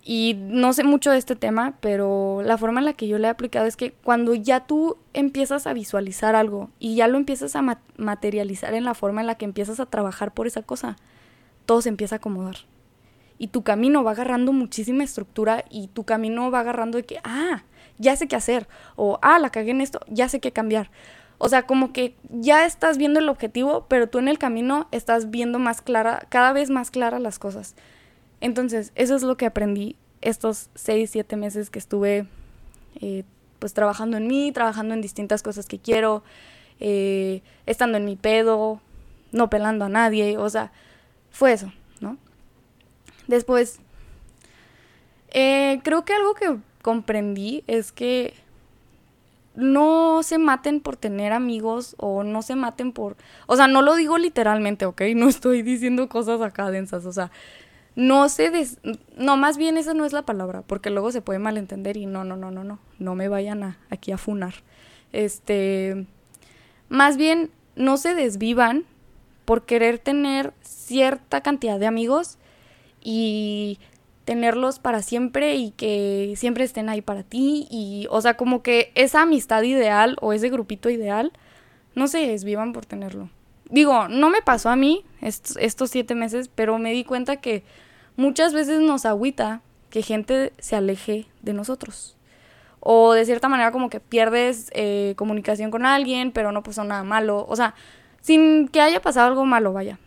Y 0.02 0.36
no 0.38 0.72
sé 0.72 0.82
mucho 0.82 1.10
de 1.10 1.18
este 1.18 1.36
tema, 1.36 1.74
pero 1.80 2.42
la 2.42 2.56
forma 2.56 2.80
en 2.80 2.86
la 2.86 2.94
que 2.94 3.06
yo 3.06 3.18
le 3.18 3.26
he 3.26 3.30
aplicado 3.30 3.66
es 3.66 3.76
que 3.76 3.92
cuando 3.92 4.34
ya 4.34 4.60
tú 4.66 4.96
empiezas 5.12 5.66
a 5.66 5.72
visualizar 5.72 6.34
algo 6.34 6.70
y 6.78 6.94
ya 6.94 7.06
lo 7.06 7.18
empiezas 7.18 7.54
a 7.54 7.78
materializar 7.96 8.74
en 8.74 8.84
la 8.84 8.94
forma 8.94 9.20
en 9.20 9.26
la 9.26 9.34
que 9.34 9.44
empiezas 9.44 9.78
a 9.78 9.86
trabajar 9.86 10.32
por 10.32 10.46
esa 10.46 10.62
cosa, 10.62 10.96
todo 11.66 11.82
se 11.82 11.90
empieza 11.90 12.16
a 12.16 12.18
acomodar. 12.18 12.56
Y 13.38 13.48
tu 13.48 13.62
camino 13.62 14.02
va 14.02 14.12
agarrando 14.12 14.52
muchísima 14.52 15.04
estructura 15.04 15.64
y 15.70 15.88
tu 15.88 16.04
camino 16.04 16.50
va 16.50 16.60
agarrando 16.60 16.98
de 16.98 17.04
que, 17.04 17.20
ah, 17.24 17.62
ya 17.98 18.16
sé 18.16 18.28
qué 18.28 18.36
hacer, 18.36 18.68
o, 18.96 19.18
ah, 19.22 19.38
la 19.38 19.50
cagué 19.50 19.70
en 19.70 19.80
esto, 19.80 20.00
ya 20.08 20.28
sé 20.28 20.40
qué 20.40 20.52
cambiar. 20.52 20.90
O 21.38 21.48
sea, 21.48 21.62
como 21.62 21.92
que 21.92 22.16
ya 22.28 22.66
estás 22.66 22.98
viendo 22.98 23.18
el 23.18 23.28
objetivo, 23.28 23.86
pero 23.88 24.08
tú 24.08 24.18
en 24.18 24.28
el 24.28 24.38
camino 24.38 24.88
estás 24.90 25.30
viendo 25.30 25.58
más 25.58 25.80
clara, 25.80 26.26
cada 26.28 26.52
vez 26.52 26.68
más 26.68 26.90
claras 26.90 27.20
las 27.20 27.38
cosas. 27.38 27.76
Entonces, 28.40 28.92
eso 28.94 29.14
es 29.16 29.22
lo 29.22 29.36
que 29.36 29.46
aprendí 29.46 29.96
estos 30.20 30.70
seis, 30.74 31.10
siete 31.10 31.36
meses 31.36 31.70
que 31.70 31.78
estuve 31.78 32.26
eh, 33.00 33.24
pues 33.58 33.74
trabajando 33.74 34.16
en 34.16 34.26
mí, 34.26 34.52
trabajando 34.52 34.94
en 34.94 35.02
distintas 35.02 35.42
cosas 35.42 35.66
que 35.66 35.78
quiero, 35.78 36.22
eh, 36.80 37.42
estando 37.66 37.98
en 37.98 38.04
mi 38.04 38.16
pedo, 38.16 38.80
no 39.32 39.50
pelando 39.50 39.84
a 39.84 39.88
nadie, 39.88 40.38
o 40.38 40.48
sea, 40.48 40.72
fue 41.30 41.52
eso, 41.52 41.72
¿no? 42.00 42.16
Después, 43.28 43.80
eh, 45.30 45.80
creo 45.84 46.04
que 46.04 46.14
algo 46.14 46.34
que 46.34 46.56
comprendí 46.82 47.62
es 47.66 47.92
que 47.92 48.34
no 49.54 50.22
se 50.22 50.38
maten 50.38 50.80
por 50.80 50.96
tener 50.96 51.32
amigos 51.32 51.94
o 51.98 52.22
no 52.24 52.42
se 52.42 52.56
maten 52.56 52.92
por... 52.92 53.16
O 53.46 53.56
sea, 53.56 53.66
no 53.66 53.82
lo 53.82 53.94
digo 53.94 54.16
literalmente, 54.18 54.86
¿ok? 54.86 55.02
No 55.14 55.28
estoy 55.28 55.62
diciendo 55.62 56.08
cosas 56.08 56.40
acá 56.40 56.70
densas, 56.70 57.04
o 57.04 57.12
sea, 57.12 57.30
no 58.00 58.28
se... 58.28 58.50
Des... 58.50 58.78
No, 59.16 59.36
más 59.36 59.58
bien 59.58 59.76
esa 59.76 59.94
no 59.94 60.04
es 60.04 60.12
la 60.12 60.22
palabra, 60.22 60.62
porque 60.62 60.90
luego 60.90 61.12
se 61.12 61.20
puede 61.20 61.38
malentender 61.38 61.96
y 61.96 62.06
no, 62.06 62.24
no, 62.24 62.36
no, 62.36 62.50
no, 62.50 62.64
no, 62.64 62.78
no 62.98 63.14
me 63.14 63.28
vayan 63.28 63.62
a, 63.62 63.78
aquí 63.90 64.12
a 64.12 64.18
funar. 64.18 64.54
Este... 65.12 66.06
Más 66.88 67.16
bien, 67.16 67.50
no 67.76 67.96
se 67.96 68.14
desvivan 68.14 68.84
por 69.44 69.64
querer 69.64 69.98
tener 69.98 70.52
cierta 70.62 71.40
cantidad 71.40 71.78
de 71.78 71.86
amigos 71.86 72.38
y 73.02 73.78
tenerlos 74.24 74.78
para 74.78 75.02
siempre 75.02 75.56
y 75.56 75.72
que 75.72 76.34
siempre 76.36 76.64
estén 76.64 76.88
ahí 76.88 77.02
para 77.02 77.22
ti 77.22 77.66
y 77.70 78.06
o 78.10 78.20
sea 78.20 78.34
como 78.34 78.62
que 78.62 78.92
esa 78.94 79.22
amistad 79.22 79.62
ideal 79.62 80.16
o 80.20 80.32
ese 80.32 80.50
grupito 80.50 80.90
ideal 80.90 81.32
no 81.94 82.06
se 82.06 82.18
desvivan 82.18 82.72
por 82.72 82.86
tenerlo 82.86 83.28
digo 83.70 84.08
no 84.08 84.30
me 84.30 84.42
pasó 84.42 84.68
a 84.68 84.76
mí 84.76 85.04
estos, 85.20 85.90
siete 85.90 86.14
meses 86.14 86.48
pero 86.54 86.78
me 86.78 86.92
di 86.92 87.02
cuenta 87.02 87.38
que 87.38 87.64
muchas 88.20 88.52
veces 88.52 88.80
nos 88.80 89.06
agüita 89.06 89.62
que 89.90 90.02
gente 90.02 90.52
se 90.58 90.76
aleje 90.76 91.26
de 91.42 91.52
nosotros 91.52 92.16
o 92.78 93.12
de 93.12 93.24
cierta 93.24 93.48
manera 93.48 93.72
como 93.72 93.90
que 93.90 94.00
pierdes 94.00 94.70
eh, 94.72 95.14
comunicación 95.16 95.70
con 95.70 95.84
alguien 95.84 96.32
pero 96.32 96.52
no 96.52 96.62
pasó 96.62 96.84
nada 96.84 97.02
malo 97.02 97.44
o 97.48 97.56
sea 97.56 97.74
sin 98.20 98.68
que 98.68 98.80
haya 98.80 99.02
pasado 99.02 99.26
algo 99.26 99.44
malo 99.44 99.72
vaya 99.72 99.98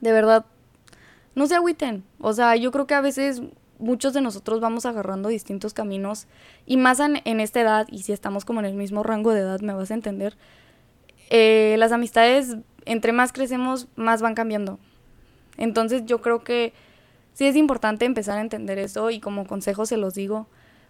de 0.00 0.12
verdad 0.12 0.46
no 1.36 1.46
se 1.46 1.54
agüiten. 1.54 2.02
O 2.18 2.32
sea, 2.32 2.56
yo 2.56 2.72
creo 2.72 2.88
que 2.88 2.94
a 2.94 3.00
veces 3.00 3.42
muchos 3.78 4.14
de 4.14 4.22
nosotros 4.22 4.58
vamos 4.58 4.86
agarrando 4.86 5.28
distintos 5.28 5.74
caminos 5.74 6.26
y 6.64 6.78
más 6.78 6.98
en, 6.98 7.40
esta 7.40 7.60
edad, 7.60 7.86
y 7.90 8.02
si 8.02 8.12
estamos 8.12 8.44
como 8.44 8.60
en 8.60 8.66
el 8.66 8.74
mismo 8.74 9.04
rango 9.04 9.32
de 9.32 9.40
edad, 9.40 9.60
me 9.60 9.74
vas 9.74 9.90
a 9.90 9.94
entender, 9.94 10.36
eh, 11.28 11.76
las 11.78 11.92
amistades, 11.92 12.56
entre 12.86 13.12
más 13.12 13.32
crecemos, 13.32 13.86
más 13.96 14.22
van 14.22 14.34
cambiando. 14.34 14.80
Entonces 15.56 16.04
yo 16.06 16.20
creo 16.20 16.44
que 16.44 16.72
sí 17.32 17.46
es 17.46 17.56
importante 17.56 18.04
empezar 18.04 18.38
a 18.38 18.40
entender 18.40 18.78
eso 18.78 19.10
y 19.10 19.20
como 19.20 19.46
consejo 19.46 19.86
se 19.86 19.96
los 19.96 20.14
digo, 20.14 20.46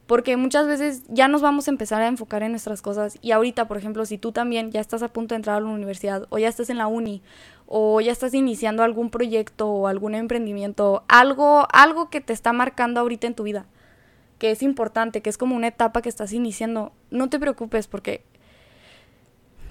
porque 0.06 0.37
muchas 0.37 0.66
veces 0.66 1.02
ya 1.08 1.26
nos 1.26 1.42
vamos 1.42 1.66
a 1.66 1.73
empezar 1.73 2.00
a 2.00 2.06
enfocar 2.06 2.42
en 2.44 2.52
nuestras 2.52 2.80
cosas 2.80 3.18
y 3.20 3.32
ahorita, 3.32 3.66
por 3.66 3.76
ejemplo, 3.76 4.06
si 4.06 4.18
tú 4.18 4.30
también 4.30 4.70
ya 4.70 4.80
estás 4.80 5.02
a 5.02 5.08
punto 5.08 5.35
de 5.35 5.37
entrar 5.37 5.56
a 5.56 5.61
la 5.61 5.66
universidad 5.66 6.26
o 6.30 6.38
ya 6.38 6.49
estás 6.49 6.70
en 6.70 6.78
la 6.78 6.87
uni 6.87 7.23
o 7.66 8.00
ya 8.00 8.12
estás 8.12 8.32
iniciando 8.32 8.85
algún 8.85 9.11
proyecto 9.11 9.68
o 9.68 9.88
algún 9.88 10.14
emprendimiento, 10.14 11.02
algo 11.08 11.66
algo 11.73 12.08
que 12.08 12.20
te 12.20 12.32
está 12.32 12.52
marcando 12.52 13.00
ahorita 13.00 13.26
en 13.26 13.35
tu 13.35 13.42
vida, 13.42 13.66
que 14.38 14.52
es 14.52 14.62
importante, 14.62 15.23
que 15.23 15.30
es 15.30 15.38
como 15.38 15.56
una 15.56 15.68
etapa 15.68 16.02
que 16.02 16.08
estás 16.08 16.32
iniciando, 16.32 16.92
no 17.11 17.28
te 17.28 17.40
preocupes 17.40 17.88
porque 17.88 18.23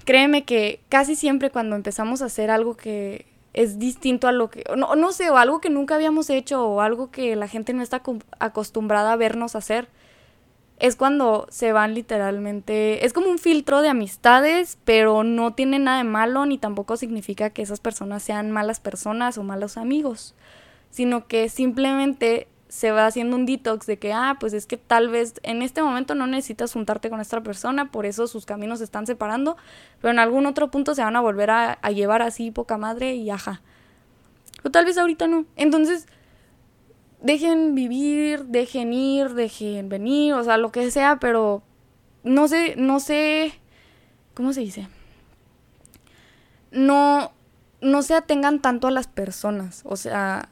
créeme 0.04 0.44
que 0.44 0.80
casi 0.90 1.16
siempre 1.16 1.50
cuando 1.50 1.76
empezamos 1.76 2.20
a 2.20 2.26
hacer 2.26 2.50
algo 2.50 2.76
que 2.76 3.24
es 3.56 3.78
distinto 3.78 4.28
a 4.28 4.32
lo 4.32 4.50
que, 4.50 4.64
no, 4.76 4.94
no 4.94 5.12
sé, 5.12 5.30
o 5.30 5.38
algo 5.38 5.60
que 5.60 5.70
nunca 5.70 5.96
habíamos 5.96 6.30
hecho 6.30 6.64
o 6.64 6.82
algo 6.82 7.10
que 7.10 7.34
la 7.36 7.48
gente 7.48 7.72
no 7.72 7.82
está 7.82 8.02
acostumbrada 8.38 9.12
a 9.12 9.16
vernos 9.16 9.56
hacer, 9.56 9.88
es 10.78 10.94
cuando 10.94 11.46
se 11.48 11.72
van 11.72 11.94
literalmente, 11.94 13.06
es 13.06 13.14
como 13.14 13.30
un 13.30 13.38
filtro 13.38 13.80
de 13.80 13.88
amistades, 13.88 14.76
pero 14.84 15.24
no 15.24 15.54
tiene 15.54 15.78
nada 15.78 15.98
de 15.98 16.04
malo 16.04 16.44
ni 16.44 16.58
tampoco 16.58 16.98
significa 16.98 17.48
que 17.48 17.62
esas 17.62 17.80
personas 17.80 18.22
sean 18.22 18.50
malas 18.50 18.78
personas 18.78 19.38
o 19.38 19.42
malos 19.42 19.78
amigos, 19.78 20.34
sino 20.90 21.26
que 21.26 21.48
simplemente 21.48 22.48
se 22.68 22.90
va 22.90 23.06
haciendo 23.06 23.36
un 23.36 23.46
detox 23.46 23.86
de 23.86 23.98
que, 23.98 24.12
ah, 24.12 24.36
pues 24.40 24.52
es 24.52 24.66
que 24.66 24.76
tal 24.76 25.08
vez 25.08 25.34
en 25.42 25.62
este 25.62 25.82
momento 25.82 26.14
no 26.14 26.26
necesitas 26.26 26.72
juntarte 26.72 27.10
con 27.10 27.20
esta 27.20 27.42
persona, 27.42 27.90
por 27.90 28.06
eso 28.06 28.26
sus 28.26 28.44
caminos 28.46 28.78
se 28.78 28.84
están 28.84 29.06
separando, 29.06 29.56
pero 30.00 30.12
en 30.12 30.18
algún 30.18 30.46
otro 30.46 30.70
punto 30.70 30.94
se 30.94 31.02
van 31.02 31.16
a 31.16 31.20
volver 31.20 31.50
a, 31.50 31.78
a 31.80 31.90
llevar 31.90 32.22
así 32.22 32.50
poca 32.50 32.76
madre 32.76 33.14
y 33.14 33.30
ajá. 33.30 33.62
O 34.64 34.70
tal 34.70 34.84
vez 34.84 34.98
ahorita 34.98 35.28
no. 35.28 35.46
Entonces, 35.54 36.06
dejen 37.20 37.74
vivir, 37.74 38.46
dejen 38.46 38.92
ir, 38.92 39.34
dejen 39.34 39.88
venir, 39.88 40.34
o 40.34 40.44
sea, 40.44 40.56
lo 40.56 40.72
que 40.72 40.90
sea, 40.90 41.18
pero 41.18 41.62
no 42.24 42.48
sé, 42.48 42.74
no 42.76 43.00
sé, 43.00 43.52
¿cómo 44.34 44.52
se 44.52 44.60
dice? 44.60 44.88
No, 46.70 47.32
no 47.80 48.02
se 48.02 48.14
atengan 48.14 48.60
tanto 48.60 48.88
a 48.88 48.90
las 48.90 49.06
personas, 49.06 49.82
o 49.84 49.96
sea, 49.96 50.48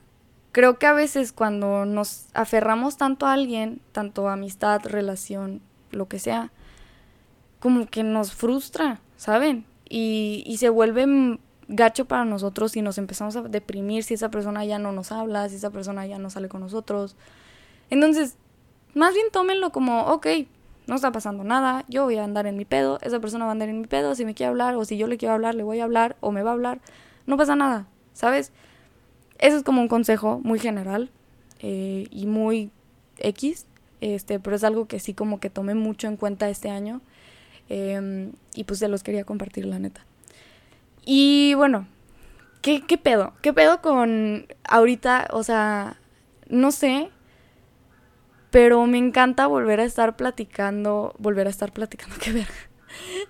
creo 0.55 0.79
que 0.79 0.87
a 0.87 0.93
veces 0.93 1.33
cuando 1.33 1.85
nos 1.85 2.27
aferramos 2.33 2.97
tanto 2.97 3.27
a 3.27 3.33
alguien, 3.33 3.81
tanto 3.91 4.29
amistad, 4.29 4.81
relación, 4.85 5.61
lo 5.91 6.07
que 6.07 6.21
sea, 6.21 6.53
como 7.59 7.87
que 7.87 8.05
nos 8.05 8.33
frustra, 8.33 9.01
¿saben? 9.17 9.67
Y, 9.89 10.45
y 10.47 10.59
se 10.59 10.69
vuelve 10.69 11.41
gacho 11.67 12.05
para 12.05 12.25
nosotros 12.25 12.77
y 12.77 12.83
nos 12.83 12.99
empezamos 12.99 13.35
a 13.35 13.43
deprimir 13.43 14.05
si 14.05 14.15
esa 14.15 14.31
persona 14.31 14.65
ya 14.65 14.79
no 14.79 14.93
nos 14.93 15.11
habla, 15.11 15.49
si 15.49 15.57
esa 15.57 15.71
persona 15.71 16.07
ya 16.07 16.19
no 16.19 16.31
sale 16.31 16.49
con 16.49 16.61
nosotros. 16.61 17.17
Entonces, 17.91 18.37
más 18.95 19.13
bien 19.13 19.27
tómenlo 19.33 19.71
como, 19.71 20.03
ok, 20.03 20.29
no 20.87 20.95
está 20.95 21.11
pasando 21.11 21.43
nada, 21.43 21.85
yo 21.89 22.05
voy 22.05 22.19
a 22.19 22.23
andar 22.23 22.47
en 22.47 22.57
mi 22.57 22.65
pedo, 22.65 23.01
esa 23.03 23.19
persona 23.19 23.45
va 23.45 23.51
a 23.51 23.53
andar 23.53 23.71
en 23.71 23.81
mi 23.81 23.89
pedo, 23.89 24.15
si 24.15 24.25
me 24.25 24.35
quiere 24.35 24.51
hablar 24.51 24.77
o 24.77 24.85
si 24.85 24.97
yo 24.97 25.09
le 25.09 25.17
quiero 25.17 25.35
hablar, 25.35 25.57
le 25.57 25.65
voy 25.65 25.81
a 25.81 25.85
hablar 25.85 26.15
o 26.21 26.31
me 26.31 26.45
va 26.45 26.51
a 26.51 26.53
hablar, 26.53 26.81
no 27.27 27.37
pasa 27.37 27.57
nada, 27.57 27.89
¿sabes? 28.13 28.53
Eso 29.45 29.59
es 29.59 29.63
como 29.63 29.83
un 29.83 29.89
consejo 29.89 30.41
muy 30.43 30.59
general 30.59 31.11
eh, 31.59 32.07
y 32.11 32.25
muy 32.25 32.71
X, 33.19 33.67
este, 34.01 34.41
pero 34.41 34.57
es 34.57 34.65
algo 34.65 34.87
que 34.89 34.99
sí 35.01 35.13
como 35.13 35.39
que 35.39 35.51
tomé 35.51 35.75
mucho 35.75 36.09
en 36.09 36.17
cuenta 36.17 36.49
este 36.49 36.71
año 36.71 37.03
em, 37.69 38.33
y 38.55 38.65
pues 38.65 38.79
se 38.79 38.89
los 38.89 39.03
quería 39.03 39.25
compartir 39.25 39.67
la 39.67 39.79
neta. 39.79 40.07
Y 41.05 41.53
bueno, 41.59 41.87
¿qué, 42.63 42.87
¿qué 42.87 42.97
pedo? 42.97 43.35
¿Qué 43.43 43.53
pedo 43.53 43.83
con 43.83 44.47
ahorita? 44.67 45.29
O 45.31 45.43
sea, 45.43 46.01
no 46.49 46.73
sé, 46.73 47.11
pero 48.51 48.87
me 48.87 48.97
encanta 48.97 49.47
volver 49.47 49.79
a 49.81 49.85
estar 49.85 50.17
platicando, 50.17 51.15
volver 51.19 51.49
a 51.49 51.51
estar 51.51 51.71
platicando, 51.71 52.17
qué 52.23 52.33
ver. 52.33 52.49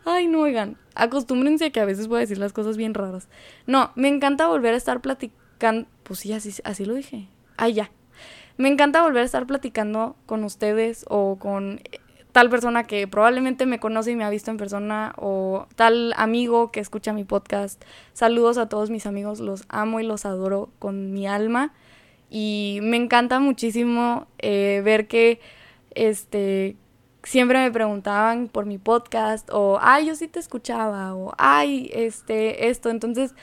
Ay, 0.04 0.28
no, 0.28 0.42
oigan, 0.42 0.76
acostúmbrense 0.94 1.64
a 1.64 1.70
que 1.70 1.80
a 1.80 1.84
veces 1.84 2.06
voy 2.06 2.18
a 2.18 2.20
decir 2.20 2.38
las 2.38 2.52
cosas 2.52 2.76
bien 2.76 2.94
raras. 2.94 3.26
No, 3.66 3.90
me 3.96 4.06
encanta 4.06 4.46
volver 4.46 4.74
a 4.74 4.76
estar 4.76 5.00
platicando, 5.00 5.43
pues 6.02 6.20
sí, 6.20 6.32
así, 6.32 6.52
así 6.64 6.84
lo 6.84 6.94
dije. 6.94 7.28
Ay, 7.56 7.74
ya. 7.74 7.90
Me 8.56 8.68
encanta 8.68 9.02
volver 9.02 9.22
a 9.22 9.26
estar 9.26 9.46
platicando 9.46 10.16
con 10.26 10.44
ustedes 10.44 11.04
o 11.08 11.36
con 11.38 11.80
tal 12.32 12.50
persona 12.50 12.84
que 12.84 13.06
probablemente 13.06 13.64
me 13.64 13.78
conoce 13.78 14.10
y 14.10 14.16
me 14.16 14.24
ha 14.24 14.30
visto 14.30 14.50
en 14.50 14.56
persona 14.56 15.14
o 15.16 15.66
tal 15.76 16.12
amigo 16.16 16.72
que 16.72 16.80
escucha 16.80 17.12
mi 17.12 17.24
podcast. 17.24 17.82
Saludos 18.12 18.58
a 18.58 18.68
todos 18.68 18.90
mis 18.90 19.06
amigos, 19.06 19.40
los 19.40 19.64
amo 19.68 20.00
y 20.00 20.04
los 20.04 20.24
adoro 20.24 20.70
con 20.78 21.12
mi 21.12 21.26
alma 21.26 21.72
y 22.30 22.80
me 22.82 22.96
encanta 22.96 23.38
muchísimo 23.38 24.26
eh, 24.38 24.82
ver 24.84 25.06
que 25.06 25.40
este 25.94 26.76
siempre 27.22 27.60
me 27.60 27.70
preguntaban 27.70 28.48
por 28.48 28.66
mi 28.66 28.78
podcast 28.78 29.48
o 29.52 29.78
ay 29.80 30.06
yo 30.06 30.16
sí 30.16 30.26
te 30.26 30.40
escuchaba 30.40 31.14
o 31.14 31.32
ay 31.38 31.88
este 31.94 32.68
esto 32.68 32.90
entonces 32.90 33.34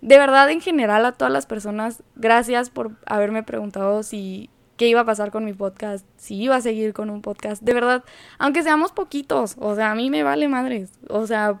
de 0.00 0.18
verdad 0.18 0.50
en 0.50 0.60
general 0.60 1.04
a 1.04 1.12
todas 1.12 1.32
las 1.32 1.46
personas 1.46 2.02
gracias 2.16 2.70
por 2.70 2.92
haberme 3.06 3.42
preguntado 3.42 4.02
si 4.02 4.50
qué 4.78 4.88
iba 4.88 5.00
a 5.00 5.04
pasar 5.04 5.30
con 5.30 5.44
mi 5.44 5.52
podcast, 5.52 6.06
si 6.16 6.36
iba 6.36 6.56
a 6.56 6.60
seguir 6.62 6.94
con 6.94 7.10
un 7.10 7.20
podcast. 7.20 7.62
De 7.62 7.74
verdad, 7.74 8.04
aunque 8.38 8.62
seamos 8.62 8.92
poquitos, 8.92 9.56
o 9.58 9.74
sea, 9.74 9.90
a 9.90 9.94
mí 9.94 10.08
me 10.08 10.22
vale 10.22 10.48
madres. 10.48 10.90
O 11.08 11.26
sea, 11.26 11.58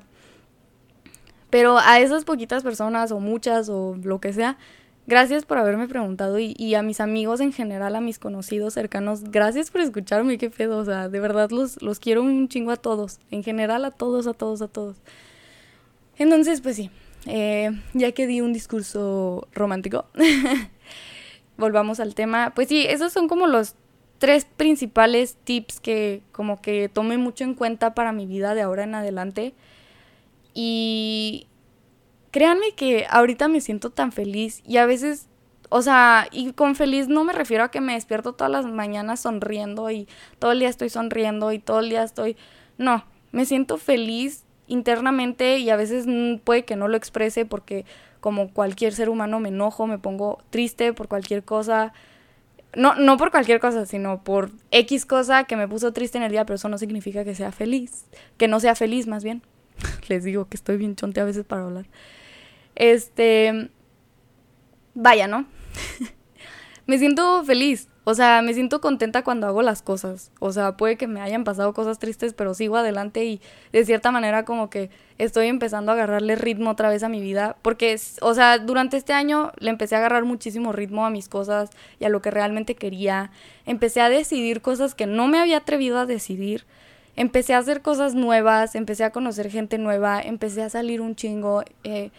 pero 1.50 1.78
a 1.78 1.98
esas 2.00 2.24
poquitas 2.24 2.62
personas 2.62 3.10
o 3.10 3.20
muchas 3.20 3.68
o 3.68 3.96
lo 4.02 4.20
que 4.20 4.32
sea, 4.32 4.56
gracias 5.08 5.44
por 5.44 5.58
haberme 5.58 5.88
preguntado 5.88 6.38
y, 6.38 6.74
a 6.74 6.82
mis 6.82 7.00
amigos 7.00 7.40
en 7.40 7.52
general, 7.52 7.96
a 7.96 8.00
mis 8.00 8.18
conocidos 8.18 8.74
cercanos, 8.74 9.24
gracias 9.24 9.70
por 9.70 9.80
escucharme, 9.80 10.38
qué 10.38 10.48
pedo, 10.48 10.78
o 10.78 10.84
sea, 10.84 11.08
de 11.08 11.18
verdad 11.18 11.50
los, 11.50 11.82
los 11.82 11.98
quiero 11.98 12.22
un 12.22 12.48
chingo 12.48 12.70
a 12.70 12.76
todos, 12.76 13.18
en 13.30 13.42
general 13.42 13.84
a 13.84 13.90
todos, 13.90 14.26
a 14.26 14.32
todos, 14.32 14.62
a 14.62 14.68
todos. 14.68 14.96
Entonces, 16.18 16.60
pues 16.60 16.76
sí, 16.76 16.90
eh, 17.26 17.70
ya 17.94 18.12
que 18.12 18.26
di 18.26 18.40
un 18.40 18.52
discurso 18.52 19.48
romántico, 19.52 20.06
volvamos 21.56 22.00
al 22.00 22.14
tema. 22.14 22.52
Pues 22.54 22.68
sí, 22.68 22.86
esos 22.88 23.12
son 23.12 23.28
como 23.28 23.46
los 23.46 23.74
tres 24.18 24.44
principales 24.44 25.36
tips 25.44 25.80
que 25.80 26.22
como 26.32 26.60
que 26.60 26.88
tome 26.88 27.18
mucho 27.18 27.44
en 27.44 27.54
cuenta 27.54 27.94
para 27.94 28.12
mi 28.12 28.26
vida 28.26 28.54
de 28.54 28.62
ahora 28.62 28.84
en 28.84 28.94
adelante. 28.94 29.54
Y 30.54 31.46
créanme 32.30 32.72
que 32.74 33.06
ahorita 33.08 33.48
me 33.48 33.60
siento 33.60 33.90
tan 33.90 34.12
feliz 34.12 34.62
y 34.66 34.78
a 34.78 34.86
veces, 34.86 35.28
o 35.68 35.82
sea, 35.82 36.26
y 36.30 36.52
con 36.52 36.74
feliz 36.74 37.08
no 37.08 37.24
me 37.24 37.32
refiero 37.32 37.64
a 37.64 37.70
que 37.70 37.80
me 37.80 37.94
despierto 37.94 38.32
todas 38.32 38.50
las 38.50 38.66
mañanas 38.66 39.20
sonriendo 39.20 39.90
y 39.90 40.08
todo 40.38 40.52
el 40.52 40.60
día 40.60 40.68
estoy 40.68 40.88
sonriendo 40.88 41.52
y 41.52 41.58
todo 41.58 41.80
el 41.80 41.90
día 41.90 42.02
estoy... 42.02 42.36
No, 42.76 43.04
me 43.32 43.44
siento 43.44 43.76
feliz 43.76 44.44
internamente 44.68 45.58
y 45.58 45.70
a 45.70 45.76
veces 45.76 46.06
puede 46.44 46.64
que 46.64 46.76
no 46.76 46.88
lo 46.88 46.96
exprese 46.96 47.44
porque 47.44 47.84
como 48.20 48.52
cualquier 48.52 48.92
ser 48.92 49.08
humano 49.08 49.40
me 49.40 49.48
enojo, 49.48 49.86
me 49.86 49.98
pongo 49.98 50.42
triste 50.50 50.92
por 50.92 51.08
cualquier 51.08 51.44
cosa. 51.44 51.92
No, 52.76 52.94
no 52.94 53.16
por 53.16 53.30
cualquier 53.30 53.60
cosa, 53.60 53.86
sino 53.86 54.22
por 54.22 54.50
X 54.70 55.06
cosa 55.06 55.44
que 55.44 55.56
me 55.56 55.66
puso 55.66 55.92
triste 55.92 56.18
en 56.18 56.24
el 56.24 56.30
día, 56.30 56.44
pero 56.44 56.56
eso 56.56 56.68
no 56.68 56.78
significa 56.78 57.24
que 57.24 57.34
sea 57.34 57.50
feliz, 57.50 58.04
que 58.36 58.48
no 58.48 58.60
sea 58.60 58.74
feliz 58.74 59.06
más 59.06 59.24
bien. 59.24 59.42
Les 60.08 60.24
digo 60.24 60.48
que 60.48 60.56
estoy 60.56 60.76
bien 60.76 60.96
chonte 60.96 61.20
a 61.20 61.24
veces 61.24 61.44
para 61.44 61.64
hablar. 61.64 61.86
Este, 62.74 63.70
vaya, 64.94 65.26
¿no? 65.26 65.46
me 66.86 66.98
siento 66.98 67.44
feliz, 67.44 67.88
o 68.08 68.14
sea, 68.14 68.40
me 68.40 68.54
siento 68.54 68.80
contenta 68.80 69.22
cuando 69.22 69.46
hago 69.46 69.60
las 69.60 69.82
cosas. 69.82 70.32
O 70.40 70.50
sea, 70.50 70.78
puede 70.78 70.96
que 70.96 71.06
me 71.06 71.20
hayan 71.20 71.44
pasado 71.44 71.74
cosas 71.74 71.98
tristes, 71.98 72.32
pero 72.32 72.54
sigo 72.54 72.78
adelante 72.78 73.26
y 73.26 73.42
de 73.70 73.84
cierta 73.84 74.10
manera 74.10 74.46
como 74.46 74.70
que 74.70 74.88
estoy 75.18 75.48
empezando 75.48 75.92
a 75.92 75.94
agarrarle 75.94 76.34
ritmo 76.34 76.70
otra 76.70 76.88
vez 76.88 77.02
a 77.02 77.10
mi 77.10 77.20
vida. 77.20 77.58
Porque, 77.60 78.00
o 78.22 78.32
sea, 78.32 78.56
durante 78.56 78.96
este 78.96 79.12
año 79.12 79.52
le 79.58 79.68
empecé 79.68 79.94
a 79.94 79.98
agarrar 79.98 80.24
muchísimo 80.24 80.72
ritmo 80.72 81.04
a 81.04 81.10
mis 81.10 81.28
cosas 81.28 81.68
y 82.00 82.06
a 82.06 82.08
lo 82.08 82.22
que 82.22 82.30
realmente 82.30 82.76
quería. 82.76 83.30
Empecé 83.66 84.00
a 84.00 84.08
decidir 84.08 84.62
cosas 84.62 84.94
que 84.94 85.04
no 85.04 85.28
me 85.28 85.38
había 85.38 85.58
atrevido 85.58 85.98
a 85.98 86.06
decidir. 86.06 86.64
Empecé 87.14 87.52
a 87.52 87.58
hacer 87.58 87.82
cosas 87.82 88.14
nuevas, 88.14 88.74
empecé 88.74 89.04
a 89.04 89.10
conocer 89.10 89.50
gente 89.50 89.76
nueva, 89.76 90.22
empecé 90.22 90.62
a 90.62 90.70
salir 90.70 91.02
un 91.02 91.14
chingo. 91.14 91.62
Eh, 91.84 92.10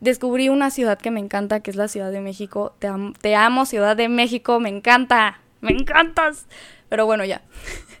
descubrí 0.00 0.48
una 0.48 0.70
ciudad 0.70 0.98
que 0.98 1.10
me 1.10 1.20
encanta, 1.20 1.60
que 1.60 1.70
es 1.70 1.76
la 1.76 1.88
Ciudad 1.88 2.12
de 2.12 2.20
México. 2.20 2.74
Te, 2.78 2.88
te 3.20 3.34
amo, 3.34 3.66
Ciudad 3.66 3.96
de 3.96 4.08
México, 4.08 4.60
me 4.60 4.68
encanta, 4.68 5.40
me 5.60 5.72
encantas. 5.72 6.46
Pero 6.88 7.06
bueno, 7.06 7.24
ya. 7.24 7.42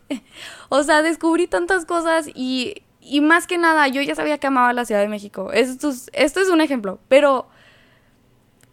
o 0.68 0.82
sea, 0.82 1.02
descubrí 1.02 1.46
tantas 1.46 1.84
cosas 1.84 2.28
y, 2.34 2.82
y, 3.00 3.20
más 3.20 3.46
que 3.46 3.58
nada, 3.58 3.88
yo 3.88 4.02
ya 4.02 4.14
sabía 4.14 4.38
que 4.38 4.46
amaba 4.46 4.72
la 4.72 4.84
Ciudad 4.84 5.00
de 5.00 5.08
México. 5.08 5.52
Esto 5.52 5.90
es, 5.90 6.10
esto 6.12 6.40
es 6.40 6.48
un 6.48 6.60
ejemplo, 6.60 7.00
pero 7.08 7.48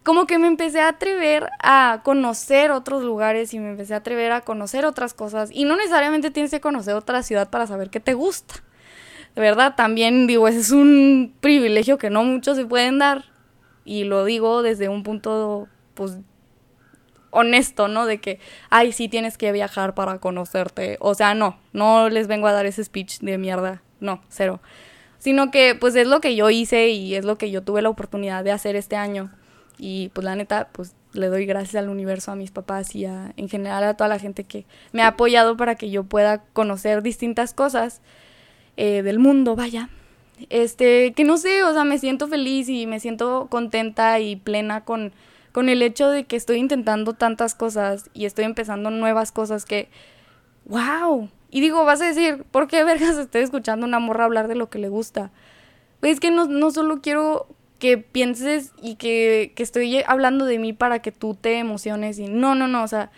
como 0.04 0.26
que 0.26 0.38
me 0.38 0.46
empecé 0.46 0.80
a 0.80 0.88
atrever 0.88 1.48
a 1.62 2.02
conocer 2.04 2.70
otros 2.70 3.02
lugares 3.02 3.54
y 3.54 3.58
me 3.58 3.70
empecé 3.70 3.94
a 3.94 3.98
atrever 3.98 4.32
a 4.32 4.42
conocer 4.42 4.84
otras 4.84 5.14
cosas. 5.14 5.48
Y 5.50 5.64
no 5.64 5.76
necesariamente 5.76 6.30
tienes 6.30 6.50
que 6.50 6.60
conocer 6.60 6.94
otra 6.94 7.22
ciudad 7.22 7.48
para 7.48 7.66
saber 7.66 7.88
qué 7.88 8.00
te 8.00 8.12
gusta 8.12 8.62
de 9.34 9.40
verdad, 9.40 9.74
también 9.76 10.26
digo, 10.26 10.46
ese 10.46 10.60
es 10.60 10.70
un 10.70 11.34
privilegio 11.40 11.98
que 11.98 12.10
no 12.10 12.22
muchos 12.22 12.56
se 12.56 12.66
pueden 12.66 12.98
dar. 12.98 13.24
Y 13.84 14.04
lo 14.04 14.24
digo 14.24 14.62
desde 14.62 14.88
un 14.88 15.02
punto, 15.02 15.68
pues, 15.94 16.18
honesto, 17.30 17.88
¿no? 17.88 18.06
De 18.06 18.20
que, 18.20 18.38
ay, 18.70 18.92
sí 18.92 19.08
tienes 19.08 19.36
que 19.36 19.50
viajar 19.50 19.94
para 19.94 20.18
conocerte. 20.18 20.96
O 21.00 21.14
sea, 21.14 21.34
no, 21.34 21.58
no 21.72 22.08
les 22.08 22.28
vengo 22.28 22.46
a 22.46 22.52
dar 22.52 22.64
ese 22.64 22.84
speech 22.84 23.18
de 23.18 23.36
mierda. 23.36 23.82
No, 23.98 24.22
cero. 24.28 24.60
Sino 25.18 25.50
que, 25.50 25.74
pues, 25.74 25.96
es 25.96 26.06
lo 26.06 26.20
que 26.20 26.36
yo 26.36 26.48
hice 26.50 26.90
y 26.90 27.16
es 27.16 27.24
lo 27.24 27.36
que 27.36 27.50
yo 27.50 27.62
tuve 27.62 27.82
la 27.82 27.88
oportunidad 27.88 28.44
de 28.44 28.52
hacer 28.52 28.76
este 28.76 28.94
año. 28.94 29.32
Y, 29.78 30.10
pues, 30.10 30.24
la 30.24 30.36
neta, 30.36 30.68
pues, 30.70 30.94
le 31.12 31.26
doy 31.26 31.44
gracias 31.44 31.74
al 31.74 31.88
universo, 31.88 32.30
a 32.30 32.36
mis 32.36 32.52
papás 32.52 32.94
y 32.94 33.04
a, 33.06 33.32
en 33.36 33.48
general 33.48 33.82
a 33.82 33.96
toda 33.96 34.08
la 34.08 34.20
gente 34.20 34.44
que 34.44 34.64
me 34.92 35.02
ha 35.02 35.08
apoyado 35.08 35.56
para 35.56 35.74
que 35.74 35.90
yo 35.90 36.04
pueda 36.04 36.44
conocer 36.52 37.02
distintas 37.02 37.52
cosas 37.52 38.00
eh, 38.76 39.02
del 39.02 39.18
mundo, 39.18 39.56
vaya. 39.56 39.88
Este, 40.50 41.12
que 41.12 41.24
no 41.24 41.36
sé, 41.36 41.62
o 41.62 41.72
sea, 41.72 41.84
me 41.84 41.98
siento 41.98 42.28
feliz 42.28 42.68
y 42.68 42.86
me 42.86 43.00
siento 43.00 43.46
contenta 43.50 44.18
y 44.20 44.36
plena 44.36 44.84
con, 44.84 45.12
con 45.52 45.68
el 45.68 45.82
hecho 45.82 46.10
de 46.10 46.24
que 46.24 46.36
estoy 46.36 46.58
intentando 46.58 47.12
tantas 47.12 47.54
cosas 47.54 48.10
y 48.14 48.24
estoy 48.24 48.44
empezando 48.44 48.90
nuevas 48.90 49.32
cosas 49.32 49.64
que, 49.64 49.88
wow. 50.66 51.28
Y 51.50 51.60
digo, 51.60 51.84
vas 51.84 52.00
a 52.00 52.06
decir, 52.06 52.44
¿por 52.50 52.66
qué 52.66 52.82
vergas 52.84 53.16
estoy 53.16 53.42
escuchando 53.42 53.86
una 53.86 54.00
morra 54.00 54.24
hablar 54.24 54.48
de 54.48 54.56
lo 54.56 54.70
que 54.70 54.78
le 54.78 54.88
gusta? 54.88 55.30
Pues 56.00 56.14
es 56.14 56.20
que 56.20 56.32
no, 56.32 56.46
no 56.46 56.70
solo 56.72 57.00
quiero 57.00 57.46
que 57.78 57.98
pienses 57.98 58.72
y 58.82 58.96
que, 58.96 59.52
que 59.54 59.62
estoy 59.62 60.02
hablando 60.06 60.46
de 60.46 60.58
mí 60.58 60.72
para 60.72 61.00
que 61.00 61.12
tú 61.12 61.34
te 61.34 61.58
emociones 61.58 62.18
y 62.18 62.26
no, 62.28 62.54
no, 62.54 62.66
no, 62.66 62.82
o 62.82 62.88
sea, 62.88 63.10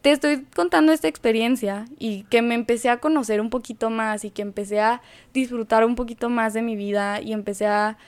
te 0.00 0.12
estoy 0.12 0.44
contando 0.54 0.92
esta 0.92 1.08
experiencia 1.08 1.86
y 1.98 2.22
que 2.24 2.42
me 2.42 2.54
empecé 2.54 2.88
a 2.88 2.98
conocer 2.98 3.40
un 3.40 3.50
poquito 3.50 3.90
más 3.90 4.24
y 4.24 4.30
que 4.30 4.42
empecé 4.42 4.80
a 4.80 5.02
disfrutar 5.34 5.84
un 5.84 5.94
poquito 5.94 6.28
más 6.28 6.54
de 6.54 6.62
mi 6.62 6.76
vida 6.76 7.20
y 7.20 7.32
empecé 7.32 7.66
a 7.66 7.98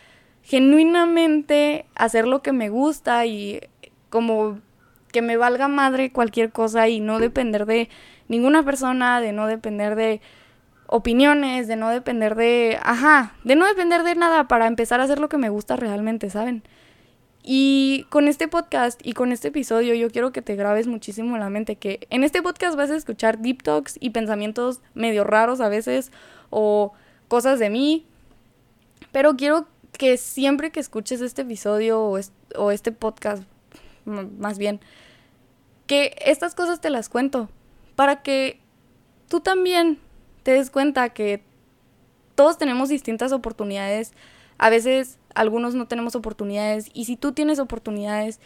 genuinamente 0.42 1.86
hacer 1.94 2.26
lo 2.26 2.42
que 2.42 2.52
me 2.52 2.68
gusta 2.68 3.26
y 3.26 3.60
como 4.08 4.58
que 5.12 5.22
me 5.22 5.36
valga 5.36 5.68
madre 5.68 6.12
cualquier 6.12 6.52
cosa 6.52 6.88
y 6.88 7.00
no 7.00 7.18
depender 7.18 7.66
de 7.66 7.88
ninguna 8.28 8.64
persona, 8.64 9.20
de 9.20 9.32
no 9.32 9.46
depender 9.46 9.96
de 9.96 10.20
opiniones, 10.86 11.68
de 11.68 11.76
no 11.76 11.90
depender 11.90 12.34
de, 12.36 12.78
ajá, 12.82 13.34
de 13.44 13.56
no 13.56 13.66
depender 13.66 14.02
de 14.02 14.14
nada 14.14 14.48
para 14.48 14.66
empezar 14.66 15.00
a 15.00 15.04
hacer 15.04 15.18
lo 15.18 15.28
que 15.28 15.38
me 15.38 15.48
gusta 15.48 15.76
realmente, 15.76 16.30
¿saben? 16.30 16.62
Y 17.52 18.06
con 18.10 18.28
este 18.28 18.46
podcast 18.46 19.04
y 19.04 19.12
con 19.12 19.32
este 19.32 19.48
episodio 19.48 19.92
yo 19.94 20.08
quiero 20.08 20.30
que 20.30 20.40
te 20.40 20.54
grabes 20.54 20.86
muchísimo 20.86 21.36
la 21.36 21.50
mente 21.50 21.74
que 21.74 22.06
en 22.08 22.22
este 22.22 22.42
podcast 22.42 22.76
vas 22.76 22.92
a 22.92 22.96
escuchar 22.96 23.40
deep 23.40 23.64
talks 23.64 23.96
y 23.98 24.10
pensamientos 24.10 24.78
medio 24.94 25.24
raros 25.24 25.60
a 25.60 25.68
veces 25.68 26.12
o 26.50 26.92
cosas 27.26 27.58
de 27.58 27.68
mí. 27.68 28.06
Pero 29.10 29.36
quiero 29.36 29.66
que 29.98 30.16
siempre 30.16 30.70
que 30.70 30.78
escuches 30.78 31.20
este 31.22 31.42
episodio 31.42 32.00
o, 32.00 32.20
o 32.56 32.70
este 32.70 32.92
podcast, 32.92 33.42
más 34.04 34.56
bien, 34.56 34.78
que 35.88 36.14
estas 36.24 36.54
cosas 36.54 36.80
te 36.80 36.88
las 36.88 37.08
cuento 37.08 37.48
para 37.96 38.22
que 38.22 38.60
tú 39.28 39.40
también 39.40 39.98
te 40.44 40.52
des 40.52 40.70
cuenta 40.70 41.08
que 41.08 41.42
todos 42.36 42.58
tenemos 42.58 42.90
distintas 42.90 43.32
oportunidades. 43.32 44.12
A 44.60 44.68
veces 44.68 45.18
algunos 45.34 45.74
no 45.74 45.86
tenemos 45.88 46.14
oportunidades 46.14 46.90
y 46.92 47.06
si 47.06 47.16
tú 47.16 47.32
tienes 47.32 47.58
oportunidades 47.58 48.40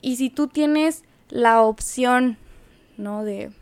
y 0.00 0.16
si 0.16 0.30
tú 0.30 0.48
tienes 0.48 1.04
la 1.28 1.60
opción, 1.60 2.38
¿no? 2.96 3.22
De, 3.22 3.52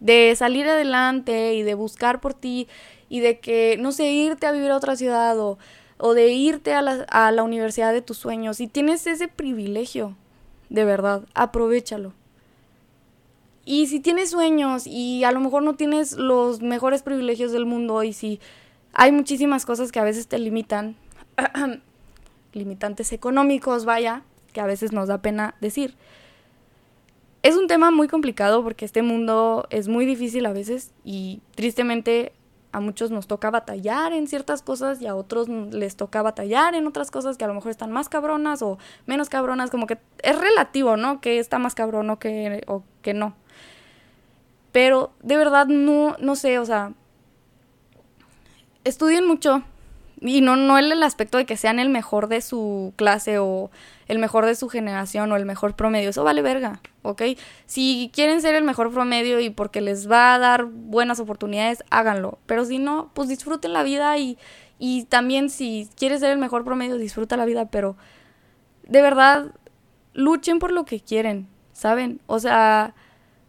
de 0.00 0.34
salir 0.34 0.66
adelante 0.66 1.54
y 1.54 1.62
de 1.62 1.74
buscar 1.74 2.20
por 2.20 2.34
ti 2.34 2.66
y 3.08 3.20
de 3.20 3.38
que, 3.38 3.76
no 3.78 3.92
sé, 3.92 4.10
irte 4.10 4.48
a 4.48 4.52
vivir 4.52 4.72
a 4.72 4.76
otra 4.76 4.96
ciudad 4.96 5.38
o, 5.38 5.58
o 5.96 6.12
de 6.12 6.32
irte 6.32 6.74
a 6.74 6.82
la, 6.82 7.06
a 7.08 7.30
la 7.30 7.44
universidad 7.44 7.92
de 7.92 8.02
tus 8.02 8.18
sueños. 8.18 8.56
Si 8.56 8.66
tienes 8.66 9.06
ese 9.06 9.28
privilegio, 9.28 10.16
de 10.70 10.84
verdad, 10.84 11.22
aprovechalo. 11.34 12.14
Y 13.64 13.86
si 13.86 14.00
tienes 14.00 14.30
sueños 14.30 14.88
y 14.88 15.22
a 15.22 15.30
lo 15.30 15.38
mejor 15.38 15.62
no 15.62 15.76
tienes 15.76 16.16
los 16.16 16.62
mejores 16.62 17.02
privilegios 17.04 17.52
del 17.52 17.64
mundo 17.64 18.02
y 18.02 18.12
si 18.12 18.40
hay 18.92 19.12
muchísimas 19.12 19.64
cosas 19.64 19.92
que 19.92 20.00
a 20.00 20.04
veces 20.04 20.26
te 20.26 20.40
limitan, 20.40 20.96
limitantes 22.52 23.12
económicos, 23.12 23.84
vaya, 23.84 24.22
que 24.52 24.60
a 24.60 24.66
veces 24.66 24.92
nos 24.92 25.08
da 25.08 25.22
pena 25.22 25.54
decir. 25.60 25.94
Es 27.42 27.56
un 27.56 27.68
tema 27.68 27.90
muy 27.90 28.08
complicado 28.08 28.62
porque 28.64 28.84
este 28.84 29.02
mundo 29.02 29.66
es 29.70 29.88
muy 29.88 30.06
difícil 30.06 30.44
a 30.46 30.52
veces 30.52 30.92
y 31.04 31.40
tristemente 31.54 32.32
a 32.72 32.80
muchos 32.80 33.10
nos 33.10 33.26
toca 33.26 33.50
batallar 33.50 34.12
en 34.12 34.26
ciertas 34.26 34.62
cosas 34.62 35.00
y 35.00 35.06
a 35.06 35.14
otros 35.14 35.48
les 35.48 35.96
toca 35.96 36.20
batallar 36.20 36.74
en 36.74 36.86
otras 36.86 37.10
cosas 37.10 37.38
que 37.38 37.44
a 37.44 37.48
lo 37.48 37.54
mejor 37.54 37.70
están 37.70 37.90
más 37.92 38.08
cabronas 38.08 38.60
o 38.62 38.78
menos 39.06 39.28
cabronas, 39.28 39.70
como 39.70 39.86
que 39.86 39.98
es 40.22 40.38
relativo, 40.38 40.96
¿no? 40.96 41.20
Que 41.20 41.38
está 41.38 41.58
más 41.58 41.74
cabrón 41.74 42.10
o 42.10 42.18
que, 42.18 42.62
o 42.66 42.82
que 43.02 43.14
no. 43.14 43.34
Pero 44.72 45.12
de 45.22 45.36
verdad 45.36 45.66
no, 45.66 46.16
no 46.18 46.36
sé, 46.36 46.58
o 46.58 46.66
sea, 46.66 46.92
estudien 48.84 49.26
mucho, 49.26 49.62
y 50.20 50.40
no, 50.40 50.56
no 50.56 50.78
el 50.78 51.02
aspecto 51.02 51.38
de 51.38 51.46
que 51.46 51.56
sean 51.56 51.78
el 51.78 51.90
mejor 51.90 52.28
de 52.28 52.40
su 52.40 52.92
clase 52.96 53.38
o 53.38 53.70
el 54.06 54.18
mejor 54.18 54.46
de 54.46 54.54
su 54.54 54.68
generación 54.68 55.30
o 55.30 55.36
el 55.36 55.44
mejor 55.44 55.74
promedio. 55.74 56.10
Eso 56.10 56.24
vale 56.24 56.42
verga, 56.42 56.80
¿ok? 57.02 57.22
Si 57.66 58.10
quieren 58.12 58.40
ser 58.40 58.54
el 58.54 58.64
mejor 58.64 58.92
promedio 58.92 59.40
y 59.40 59.50
porque 59.50 59.80
les 59.80 60.10
va 60.10 60.34
a 60.34 60.38
dar 60.38 60.64
buenas 60.64 61.20
oportunidades, 61.20 61.84
háganlo. 61.90 62.38
Pero 62.46 62.64
si 62.64 62.78
no, 62.78 63.10
pues 63.14 63.28
disfruten 63.28 63.72
la 63.72 63.82
vida 63.82 64.16
y, 64.18 64.38
y 64.78 65.04
también 65.04 65.50
si 65.50 65.88
quieres 65.96 66.20
ser 66.20 66.30
el 66.30 66.38
mejor 66.38 66.64
promedio, 66.64 66.96
disfruta 66.96 67.36
la 67.36 67.44
vida. 67.44 67.66
Pero 67.70 67.96
de 68.84 69.02
verdad, 69.02 69.52
luchen 70.14 70.58
por 70.58 70.72
lo 70.72 70.84
que 70.84 71.00
quieren, 71.00 71.46
¿saben? 71.72 72.20
O 72.26 72.40
sea, 72.40 72.94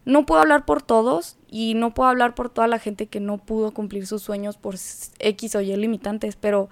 no 0.09 0.25
puedo 0.25 0.41
hablar 0.41 0.65
por 0.65 0.81
todos, 0.81 1.37
y 1.51 1.73
no 1.73 1.93
puedo 1.93 2.09
hablar 2.09 2.35
por 2.35 2.49
toda 2.49 2.67
la 2.67 2.79
gente 2.79 3.07
que 3.07 3.19
no 3.19 3.37
pudo 3.37 3.71
cumplir 3.71 4.05
sus 4.05 4.21
sueños 4.21 4.57
por 4.57 4.75
X 5.19 5.55
o 5.55 5.61
Y 5.61 5.75
limitantes, 5.75 6.35
pero 6.35 6.69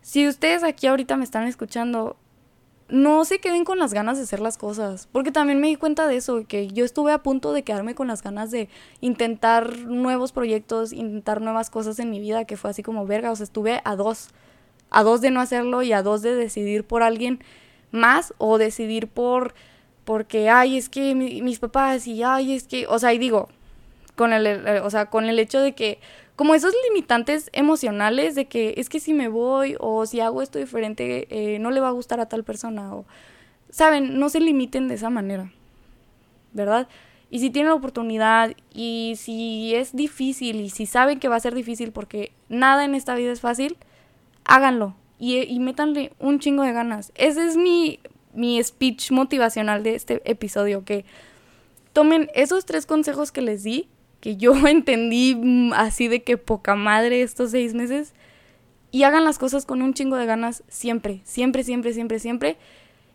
si 0.00 0.26
ustedes 0.26 0.62
aquí 0.62 0.86
ahorita 0.86 1.16
me 1.16 1.24
están 1.24 1.46
escuchando, 1.46 2.16
no 2.88 3.24
se 3.24 3.38
queden 3.38 3.64
con 3.64 3.78
las 3.78 3.92
ganas 3.92 4.16
de 4.16 4.24
hacer 4.24 4.40
las 4.40 4.56
cosas, 4.56 5.08
porque 5.12 5.30
también 5.30 5.60
me 5.60 5.68
di 5.68 5.76
cuenta 5.76 6.06
de 6.06 6.16
eso, 6.16 6.46
que 6.46 6.68
yo 6.68 6.84
estuve 6.84 7.12
a 7.12 7.22
punto 7.22 7.52
de 7.52 7.62
quedarme 7.62 7.94
con 7.94 8.08
las 8.08 8.22
ganas 8.22 8.50
de 8.50 8.68
intentar 9.00 9.76
nuevos 9.78 10.32
proyectos, 10.32 10.92
intentar 10.92 11.40
nuevas 11.40 11.70
cosas 11.70 11.98
en 11.98 12.10
mi 12.10 12.18
vida, 12.18 12.46
que 12.46 12.56
fue 12.56 12.70
así 12.70 12.82
como 12.82 13.06
verga, 13.06 13.30
o 13.30 13.36
sea, 13.36 13.44
estuve 13.44 13.82
a 13.84 13.94
dos, 13.94 14.30
a 14.90 15.02
dos 15.02 15.20
de 15.20 15.30
no 15.30 15.40
hacerlo 15.40 15.82
y 15.82 15.92
a 15.92 16.02
dos 16.02 16.22
de 16.22 16.34
decidir 16.34 16.84
por 16.84 17.02
alguien 17.02 17.44
más 17.92 18.34
o 18.38 18.58
decidir 18.58 19.06
por 19.06 19.54
porque 20.04 20.48
ay 20.48 20.76
es 20.76 20.88
que 20.88 21.14
mis 21.14 21.58
papás 21.58 22.06
y 22.06 22.22
ay 22.22 22.54
es 22.54 22.64
que 22.64 22.86
o 22.86 22.98
sea 22.98 23.12
y 23.12 23.18
digo 23.18 23.48
con 24.16 24.32
el 24.32 24.46
o 24.82 24.90
sea 24.90 25.06
con 25.06 25.26
el 25.26 25.38
hecho 25.38 25.60
de 25.60 25.72
que 25.72 25.98
como 26.36 26.54
esos 26.54 26.74
limitantes 26.88 27.50
emocionales 27.52 28.34
de 28.34 28.46
que 28.46 28.74
es 28.76 28.88
que 28.88 29.00
si 29.00 29.12
me 29.12 29.28
voy 29.28 29.76
o 29.78 30.06
si 30.06 30.20
hago 30.20 30.42
esto 30.42 30.58
diferente 30.58 31.26
eh, 31.30 31.58
no 31.58 31.70
le 31.70 31.80
va 31.80 31.88
a 31.88 31.92
gustar 31.92 32.20
a 32.20 32.28
tal 32.28 32.44
persona 32.44 32.94
o 32.94 33.04
saben 33.70 34.18
no 34.18 34.28
se 34.28 34.40
limiten 34.40 34.88
de 34.88 34.94
esa 34.94 35.10
manera 35.10 35.52
verdad 36.52 36.88
y 37.30 37.38
si 37.38 37.50
tienen 37.50 37.68
la 37.68 37.76
oportunidad 37.76 38.52
y 38.74 39.14
si 39.16 39.74
es 39.74 39.94
difícil 39.94 40.60
y 40.60 40.70
si 40.70 40.86
saben 40.86 41.20
que 41.20 41.28
va 41.28 41.36
a 41.36 41.40
ser 41.40 41.54
difícil 41.54 41.92
porque 41.92 42.32
nada 42.48 42.84
en 42.84 42.94
esta 42.94 43.14
vida 43.14 43.32
es 43.32 43.40
fácil 43.40 43.76
háganlo 44.44 44.96
y, 45.20 45.42
y 45.42 45.60
métanle 45.60 46.12
un 46.18 46.40
chingo 46.40 46.62
de 46.64 46.72
ganas. 46.72 47.12
Ese 47.14 47.46
es 47.46 47.56
mi 47.56 48.00
mi 48.34 48.62
speech 48.62 49.10
motivacional 49.10 49.82
de 49.82 49.94
este 49.94 50.22
episodio 50.30 50.84
que 50.84 51.04
tomen 51.92 52.30
esos 52.34 52.64
tres 52.64 52.86
consejos 52.86 53.32
que 53.32 53.42
les 53.42 53.62
di 53.62 53.88
que 54.20 54.36
yo 54.36 54.54
entendí 54.66 55.34
mm, 55.34 55.72
así 55.72 56.08
de 56.08 56.22
que 56.22 56.36
poca 56.36 56.76
madre 56.76 57.22
estos 57.22 57.50
seis 57.50 57.74
meses. 57.74 58.14
Y 58.92 59.04
hagan 59.04 59.24
las 59.24 59.38
cosas 59.38 59.66
con 59.66 59.82
un 59.82 59.94
chingo 59.94 60.16
de 60.16 60.26
ganas 60.26 60.64
siempre, 60.68 61.20
siempre, 61.24 61.62
siempre, 61.62 61.92
siempre, 61.92 62.18
siempre. 62.18 62.56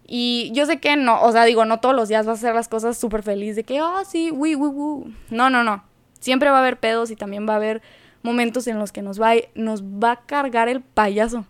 Y 0.07 0.51
yo 0.53 0.65
sé 0.65 0.79
que 0.79 0.95
no, 0.95 1.21
o 1.21 1.31
sea, 1.31 1.43
digo, 1.43 1.65
no 1.65 1.79
todos 1.79 1.95
los 1.95 2.07
días 2.07 2.25
vas 2.25 2.37
a 2.37 2.39
hacer 2.39 2.55
las 2.55 2.69
cosas 2.69 2.97
súper 2.97 3.23
feliz 3.23 3.55
de 3.55 3.63
que, 3.63 3.79
ah, 3.79 3.99
oh, 4.01 4.05
sí, 4.05 4.31
uy, 4.31 4.55
uy, 4.55 4.69
uy. 4.73 5.15
No, 5.29 5.49
no, 5.49 5.63
no. 5.63 5.83
Siempre 6.19 6.49
va 6.49 6.57
a 6.57 6.59
haber 6.61 6.79
pedos 6.79 7.11
y 7.11 7.15
también 7.15 7.47
va 7.47 7.53
a 7.53 7.57
haber 7.57 7.81
momentos 8.23 8.67
en 8.67 8.79
los 8.79 8.91
que 8.91 9.01
nos 9.01 9.21
va, 9.21 9.33
nos 9.53 9.83
va 9.83 10.11
a 10.11 10.25
cargar 10.25 10.69
el 10.69 10.81
payaso. 10.81 11.45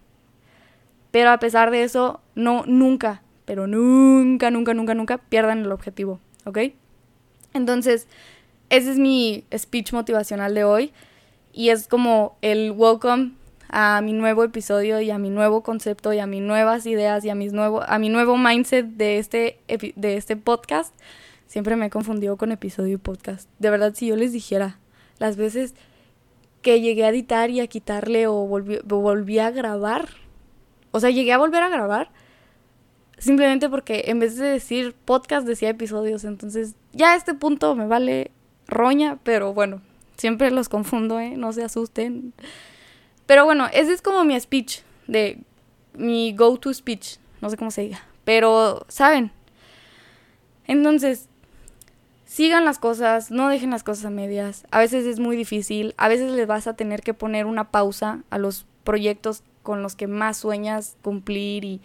Pero 1.12 1.30
a 1.30 1.38
pesar 1.38 1.70
de 1.70 1.84
eso, 1.84 2.20
no, 2.34 2.64
nunca, 2.66 3.22
pero 3.46 3.68
nunca, 3.68 4.52
nunca, 4.52 4.74
nunca, 4.74 4.94
nunca 4.94 5.18
pierdan 5.18 5.60
el 5.60 5.72
objetivo, 5.72 6.20
¿ok? 6.46 6.60
Entonces, 7.54 8.08
ese 8.70 8.92
es 8.92 8.98
mi 8.98 9.46
speech 9.56 9.94
motivacional 9.94 10.54
de 10.54 10.64
hoy 10.64 10.92
y 11.54 11.70
es 11.70 11.88
como 11.88 12.38
el 12.42 12.72
welcome 12.72 13.32
a 13.70 14.02
mi 14.02 14.14
nuevo 14.14 14.44
episodio 14.44 15.00
y 15.02 15.12
a 15.12 15.18
mi 15.18 15.30
nuevo 15.30 15.64
concepto 15.64 16.14
y 16.14 16.20
a 16.20 16.28
mis 16.28 16.42
nuevas 16.42 16.86
ideas 16.86 17.24
y 17.26 17.30
a, 17.30 17.36
mis 17.36 17.54
nuevo, 17.54 17.84
a 17.84 18.00
mi 18.00 18.10
nuevo 18.10 18.38
mindset 18.38 18.86
de 18.86 19.20
este, 19.20 19.60
de 19.96 20.18
este 20.18 20.36
podcast. 20.36 20.94
Siempre 21.48 21.76
me 21.76 21.86
he 21.88 21.90
confundido 21.90 22.38
con 22.38 22.52
episodio 22.52 22.96
y 22.96 22.98
podcast. 22.98 23.50
De 23.60 23.70
verdad, 23.70 23.94
si 23.96 24.08
yo 24.08 24.16
les 24.16 24.32
dijera 24.34 24.80
las 25.20 25.38
veces 25.38 25.76
que 26.62 26.82
llegué 26.82 27.06
a 27.06 27.10
editar 27.10 27.50
y 27.50 27.62
a 27.62 27.68
quitarle 27.68 28.28
o 28.28 28.34
volví, 28.34 28.80
volví 28.84 29.40
a 29.40 29.52
grabar, 29.52 30.10
o 30.92 31.00
sea, 31.00 31.12
llegué 31.12 31.32
a 31.32 31.38
volver 31.38 31.62
a 31.62 31.70
grabar 31.70 32.10
simplemente 33.18 33.70
porque 33.70 34.06
en 34.08 34.20
vez 34.20 34.38
de 34.38 34.48
decir 34.48 34.94
podcast 35.06 35.48
decía 35.48 35.70
episodios. 35.70 36.24
Entonces, 36.24 36.76
ya 36.94 37.14
a 37.14 37.16
este 37.16 37.34
punto 37.34 37.76
me 37.76 37.88
vale 37.88 38.32
roña, 38.68 39.20
pero 39.24 39.54
bueno, 39.54 39.82
siempre 40.18 40.52
los 40.52 40.70
confundo, 40.70 41.20
¿eh? 41.20 41.36
No 41.38 41.54
se 41.54 41.64
asusten. 41.64 42.34
Pero 43.26 43.46
bueno, 43.46 43.68
ese 43.74 43.94
es 43.94 44.02
como 44.02 44.24
mi 44.24 44.40
speech, 44.40 44.82
de 45.08 45.40
mi 45.94 46.36
go-to 46.36 46.74
speech, 46.74 47.18
no 47.42 47.50
sé 47.50 47.58
cómo 47.58 47.72
se 47.72 47.82
diga. 47.82 48.04
Pero, 48.24 48.86
¿saben? 48.88 49.32
Entonces, 50.68 51.28
sigan 52.26 52.66
las 52.66 52.80
cosas, 52.80 53.32
no 53.32 53.50
dejen 53.50 53.70
las 53.70 53.84
cosas 53.84 54.06
a 54.06 54.10
medias. 54.10 54.66
A 54.72 54.80
veces 54.80 55.06
es 55.06 55.20
muy 55.20 55.36
difícil, 55.36 55.94
a 55.98 56.08
veces 56.08 56.32
les 56.32 56.48
vas 56.48 56.68
a 56.68 56.76
tener 56.76 57.02
que 57.02 57.14
poner 57.14 57.46
una 57.46 57.72
pausa 57.72 58.24
a 58.30 58.38
los 58.38 58.66
proyectos 58.84 59.44
con 59.64 59.82
los 59.82 59.96
que 59.96 60.08
más 60.08 60.38
sueñas 60.38 60.98
cumplir 61.02 61.66
y 61.66 61.82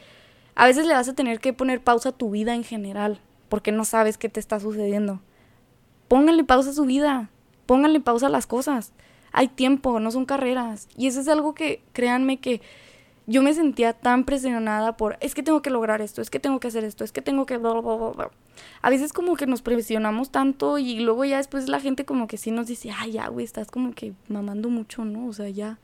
a 0.60 0.66
veces 0.66 0.86
le 0.86 0.94
vas 0.94 1.08
a 1.08 1.14
tener 1.14 1.40
que 1.40 1.52
poner 1.52 1.82
pausa 1.82 2.10
a 2.10 2.12
tu 2.12 2.30
vida 2.30 2.54
en 2.54 2.64
general 2.64 3.20
porque 3.48 3.72
no 3.72 3.84
sabes 3.84 4.18
qué 4.18 4.28
te 4.28 4.40
está 4.40 4.60
sucediendo 4.60 5.20
pónganle 6.10 6.42
pausa 6.42 6.70
a 6.70 6.72
su 6.72 6.86
vida, 6.86 7.30
pónganle 7.66 8.00
pausa 8.00 8.26
a 8.26 8.30
las 8.30 8.48
cosas. 8.48 8.92
Hay 9.30 9.46
tiempo, 9.46 10.00
no 10.00 10.10
son 10.10 10.24
carreras. 10.26 10.88
Y 10.96 11.06
eso 11.06 11.20
es 11.20 11.28
algo 11.28 11.54
que, 11.54 11.84
créanme 11.92 12.40
que 12.40 12.60
yo 13.28 13.42
me 13.42 13.54
sentía 13.54 13.92
tan 13.92 14.24
presionada 14.24 14.96
por, 14.96 15.18
es 15.20 15.36
que 15.36 15.44
tengo 15.44 15.62
que 15.62 15.70
lograr 15.70 16.02
esto, 16.02 16.20
es 16.20 16.28
que 16.28 16.40
tengo 16.40 16.58
que 16.58 16.66
hacer 16.66 16.82
esto, 16.82 17.04
es 17.04 17.12
que 17.12 17.22
tengo 17.22 17.46
que... 17.46 17.60
A 18.82 18.90
veces 18.90 19.12
como 19.12 19.36
que 19.36 19.46
nos 19.46 19.62
presionamos 19.62 20.30
tanto 20.30 20.78
y 20.78 20.98
luego 20.98 21.24
ya 21.24 21.36
después 21.36 21.68
la 21.68 21.78
gente 21.78 22.04
como 22.04 22.26
que 22.26 22.38
sí 22.38 22.50
nos 22.50 22.66
dice, 22.66 22.90
ay, 22.90 23.12
ya, 23.12 23.28
güey, 23.28 23.44
estás 23.44 23.70
como 23.70 23.92
que 23.92 24.12
mamando 24.26 24.68
mucho, 24.68 25.04
¿no? 25.04 25.28
O 25.28 25.32
sea, 25.32 25.48
ya, 25.48 25.78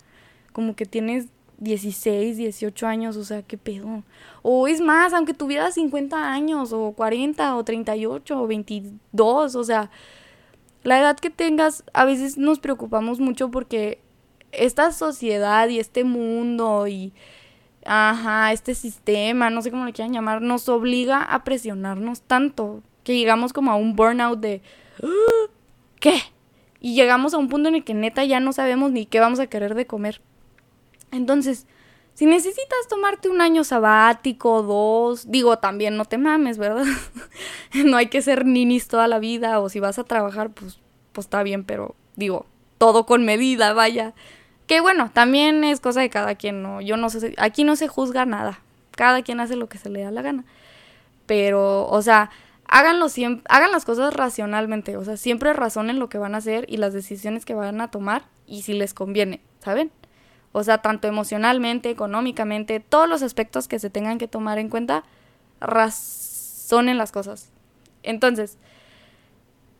como 0.52 0.74
que 0.74 0.86
tienes 0.86 1.28
16, 1.58 2.36
18 2.36 2.86
años, 2.86 3.16
o 3.16 3.24
sea, 3.24 3.42
qué 3.42 3.56
pedo. 3.56 4.02
O 4.42 4.68
es 4.68 4.80
más, 4.80 5.12
aunque 5.12 5.34
tuvieras 5.34 5.74
50 5.74 6.32
años, 6.32 6.72
o 6.72 6.92
40, 6.92 7.56
o 7.56 7.64
38, 7.64 8.40
o 8.40 8.46
22, 8.46 9.54
o 9.54 9.64
sea, 9.64 9.90
la 10.82 11.00
edad 11.00 11.16
que 11.16 11.30
tengas, 11.30 11.84
a 11.92 12.04
veces 12.04 12.38
nos 12.38 12.60
preocupamos 12.60 13.18
mucho 13.20 13.50
porque 13.50 14.00
esta 14.52 14.92
sociedad 14.92 15.68
y 15.68 15.80
este 15.80 16.04
mundo 16.04 16.86
y, 16.86 17.12
ajá, 17.84 18.52
este 18.52 18.74
sistema, 18.74 19.50
no 19.50 19.62
sé 19.62 19.70
cómo 19.70 19.84
le 19.84 19.92
quieran 19.92 20.12
llamar, 20.12 20.42
nos 20.42 20.68
obliga 20.68 21.22
a 21.22 21.44
presionarnos 21.44 22.22
tanto 22.22 22.82
que 23.02 23.16
llegamos 23.16 23.52
como 23.52 23.70
a 23.70 23.76
un 23.76 23.96
burnout 23.96 24.40
de, 24.40 24.62
ah, 25.02 25.50
¿qué? 26.00 26.18
Y 26.80 26.94
llegamos 26.94 27.34
a 27.34 27.38
un 27.38 27.48
punto 27.48 27.68
en 27.68 27.76
el 27.76 27.84
que 27.84 27.94
neta 27.94 28.24
ya 28.24 28.40
no 28.40 28.52
sabemos 28.52 28.92
ni 28.92 29.06
qué 29.06 29.20
vamos 29.20 29.40
a 29.40 29.46
querer 29.46 29.74
de 29.74 29.86
comer. 29.86 30.20
Entonces, 31.10 31.66
si 32.14 32.26
necesitas 32.26 32.88
tomarte 32.88 33.28
un 33.28 33.40
año 33.40 33.62
sabático, 33.62 34.62
dos, 34.62 35.30
digo, 35.30 35.58
también 35.58 35.96
no 35.96 36.04
te 36.04 36.18
mames, 36.18 36.58
¿verdad? 36.58 36.86
no 37.84 37.96
hay 37.96 38.06
que 38.06 38.22
ser 38.22 38.46
ninis 38.46 38.88
toda 38.88 39.06
la 39.08 39.18
vida 39.18 39.60
o 39.60 39.68
si 39.68 39.80
vas 39.80 39.98
a 39.98 40.04
trabajar, 40.04 40.50
pues, 40.50 40.80
pues 41.12 41.26
está 41.26 41.42
bien, 41.42 41.64
pero 41.64 41.94
digo, 42.16 42.46
todo 42.78 43.06
con 43.06 43.24
medida, 43.24 43.72
vaya. 43.72 44.14
Que 44.66 44.80
bueno, 44.80 45.10
también 45.12 45.62
es 45.62 45.80
cosa 45.80 46.00
de 46.00 46.10
cada 46.10 46.34
quien, 46.34 46.62
¿no? 46.62 46.80
Yo 46.80 46.96
no 46.96 47.10
sé, 47.10 47.34
aquí 47.38 47.64
no 47.64 47.76
se 47.76 47.88
juzga 47.88 48.24
nada. 48.24 48.60
Cada 48.92 49.22
quien 49.22 49.40
hace 49.40 49.56
lo 49.56 49.68
que 49.68 49.78
se 49.78 49.90
le 49.90 50.02
da 50.02 50.10
la 50.10 50.22
gana. 50.22 50.44
Pero, 51.26 51.86
o 51.86 52.02
sea, 52.02 52.30
háganlo 52.66 53.08
siempre, 53.08 53.44
hagan 53.48 53.72
las 53.72 53.84
cosas 53.84 54.14
racionalmente, 54.14 54.96
o 54.96 55.04
sea, 55.04 55.16
siempre 55.16 55.52
razonen 55.52 55.98
lo 55.98 56.08
que 56.08 56.18
van 56.18 56.34
a 56.34 56.38
hacer 56.38 56.64
y 56.68 56.78
las 56.78 56.92
decisiones 56.92 57.44
que 57.44 57.54
van 57.54 57.80
a 57.80 57.90
tomar 57.90 58.24
y 58.46 58.62
si 58.62 58.72
les 58.72 58.94
conviene, 58.94 59.40
¿saben? 59.60 59.90
O 60.58 60.64
sea, 60.64 60.78
tanto 60.78 61.06
emocionalmente, 61.06 61.90
económicamente, 61.90 62.80
todos 62.80 63.06
los 63.06 63.22
aspectos 63.22 63.68
que 63.68 63.78
se 63.78 63.90
tengan 63.90 64.16
que 64.16 64.26
tomar 64.26 64.58
en 64.58 64.70
cuenta, 64.70 65.04
razonen 65.60 66.96
las 66.96 67.12
cosas. 67.12 67.50
Entonces, 68.02 68.56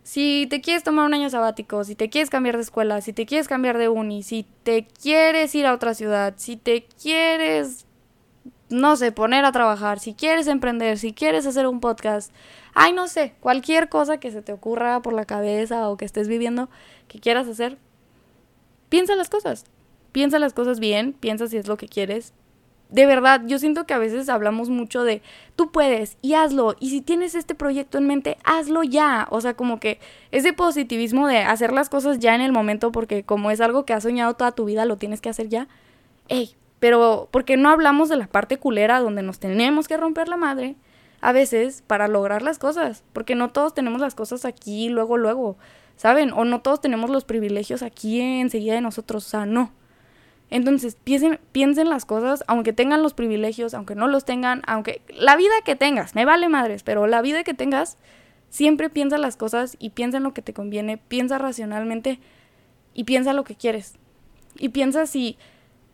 si 0.03 0.45
te 0.51 0.61
quieres 0.61 0.83
tomar 0.83 1.07
un 1.07 1.15
año 1.15 1.31
sabático, 1.31 1.83
si 1.83 1.95
te 1.95 2.11
quieres 2.11 2.29
cambiar 2.29 2.57
de 2.57 2.61
escuela, 2.61 3.01
si 3.01 3.11
te 3.11 3.25
quieres 3.25 3.47
cambiar 3.47 3.79
de 3.79 3.89
uni, 3.89 4.21
si 4.21 4.45
te 4.61 4.85
quieres 4.85 5.55
ir 5.55 5.65
a 5.65 5.73
otra 5.73 5.95
ciudad, 5.95 6.35
si 6.37 6.57
te 6.57 6.85
quieres, 7.01 7.87
no 8.69 8.97
sé, 8.97 9.11
poner 9.11 9.45
a 9.45 9.51
trabajar, 9.51 9.99
si 9.99 10.13
quieres 10.13 10.45
emprender, 10.45 10.99
si 10.99 11.11
quieres 11.11 11.47
hacer 11.47 11.65
un 11.65 11.79
podcast, 11.79 12.31
ay, 12.75 12.93
no 12.93 13.07
sé, 13.07 13.33
cualquier 13.39 13.89
cosa 13.89 14.19
que 14.19 14.29
se 14.29 14.43
te 14.43 14.53
ocurra 14.53 15.01
por 15.01 15.13
la 15.13 15.25
cabeza 15.25 15.89
o 15.89 15.97
que 15.97 16.05
estés 16.05 16.27
viviendo 16.27 16.69
que 17.07 17.19
quieras 17.19 17.47
hacer, 17.47 17.79
piensa 18.89 19.15
las 19.15 19.29
cosas 19.29 19.65
piensa 20.17 20.39
las 20.39 20.53
cosas 20.53 20.79
bien, 20.79 21.13
piensa 21.13 21.45
si 21.45 21.57
es 21.57 21.67
lo 21.67 21.77
que 21.77 21.87
quieres. 21.87 22.33
De 22.89 23.05
verdad, 23.05 23.43
yo 23.45 23.59
siento 23.59 23.85
que 23.85 23.93
a 23.93 23.99
veces 23.99 24.29
hablamos 24.29 24.67
mucho 24.67 25.03
de 25.03 25.21
tú 25.55 25.71
puedes 25.71 26.17
y 26.23 26.33
hazlo. 26.33 26.75
Y 26.79 26.89
si 26.89 27.01
tienes 27.01 27.35
este 27.35 27.53
proyecto 27.53 27.99
en 27.99 28.07
mente, 28.07 28.35
hazlo 28.43 28.81
ya. 28.81 29.27
O 29.29 29.41
sea, 29.41 29.53
como 29.53 29.79
que 29.79 29.99
ese 30.31 30.53
positivismo 30.53 31.27
de 31.27 31.41
hacer 31.41 31.71
las 31.71 31.89
cosas 31.89 32.17
ya 32.17 32.33
en 32.33 32.41
el 32.41 32.51
momento, 32.51 32.91
porque 32.91 33.21
como 33.21 33.51
es 33.51 33.61
algo 33.61 33.85
que 33.85 33.93
has 33.93 34.01
soñado 34.01 34.33
toda 34.33 34.53
tu 34.53 34.65
vida, 34.65 34.85
lo 34.85 34.97
tienes 34.97 35.21
que 35.21 35.29
hacer 35.29 35.49
ya. 35.49 35.67
Ey, 36.29 36.55
pero 36.79 37.29
porque 37.29 37.55
no 37.55 37.69
hablamos 37.69 38.09
de 38.09 38.15
la 38.15 38.25
parte 38.25 38.57
culera 38.57 38.99
donde 38.99 39.21
nos 39.21 39.37
tenemos 39.37 39.87
que 39.87 39.97
romper 39.97 40.29
la 40.29 40.37
madre 40.37 40.77
a 41.21 41.31
veces 41.31 41.83
para 41.85 42.07
lograr 42.07 42.41
las 42.41 42.57
cosas? 42.57 43.03
Porque 43.13 43.35
no 43.35 43.49
todos 43.49 43.75
tenemos 43.75 44.01
las 44.01 44.15
cosas 44.15 44.45
aquí 44.45 44.89
luego, 44.89 45.15
luego, 45.15 45.57
¿saben? 45.95 46.33
O 46.33 46.43
no 46.43 46.61
todos 46.61 46.81
tenemos 46.81 47.11
los 47.11 47.23
privilegios 47.23 47.83
aquí 47.83 48.19
enseguida 48.19 48.73
de 48.73 48.81
nosotros. 48.81 49.27
O 49.27 49.29
sea, 49.29 49.45
no. 49.45 49.77
Entonces, 50.49 50.97
piensen, 51.03 51.39
piensen 51.51 51.89
las 51.89 52.05
cosas, 52.05 52.43
aunque 52.47 52.71
tengan 52.71 53.03
los 53.03 53.13
privilegios, 53.13 53.73
aunque 53.73 53.95
no 53.95 54.07
los 54.07 54.23
tengan, 54.23 54.61
aunque 54.65 55.01
la 55.09 55.35
vida 55.35 55.53
que 55.65 55.75
tengas, 55.75 56.15
me 56.15 56.25
vale 56.25 56.47
madres, 56.47 56.83
pero 56.83 57.05
la 57.07 57.21
vida 57.21 57.43
que 57.43 57.53
tengas, 57.53 57.97
siempre 58.49 58.89
piensa 58.89 59.17
las 59.17 59.35
cosas 59.35 59.75
y 59.79 59.89
piensa 59.89 60.17
en 60.17 60.23
lo 60.23 60.33
que 60.33 60.41
te 60.41 60.53
conviene, 60.53 60.97
piensa 60.97 61.37
racionalmente 61.37 62.19
y 62.93 63.03
piensa 63.03 63.33
lo 63.33 63.43
que 63.43 63.55
quieres. 63.55 63.95
Y 64.57 64.69
piensa 64.69 65.05
si 65.05 65.37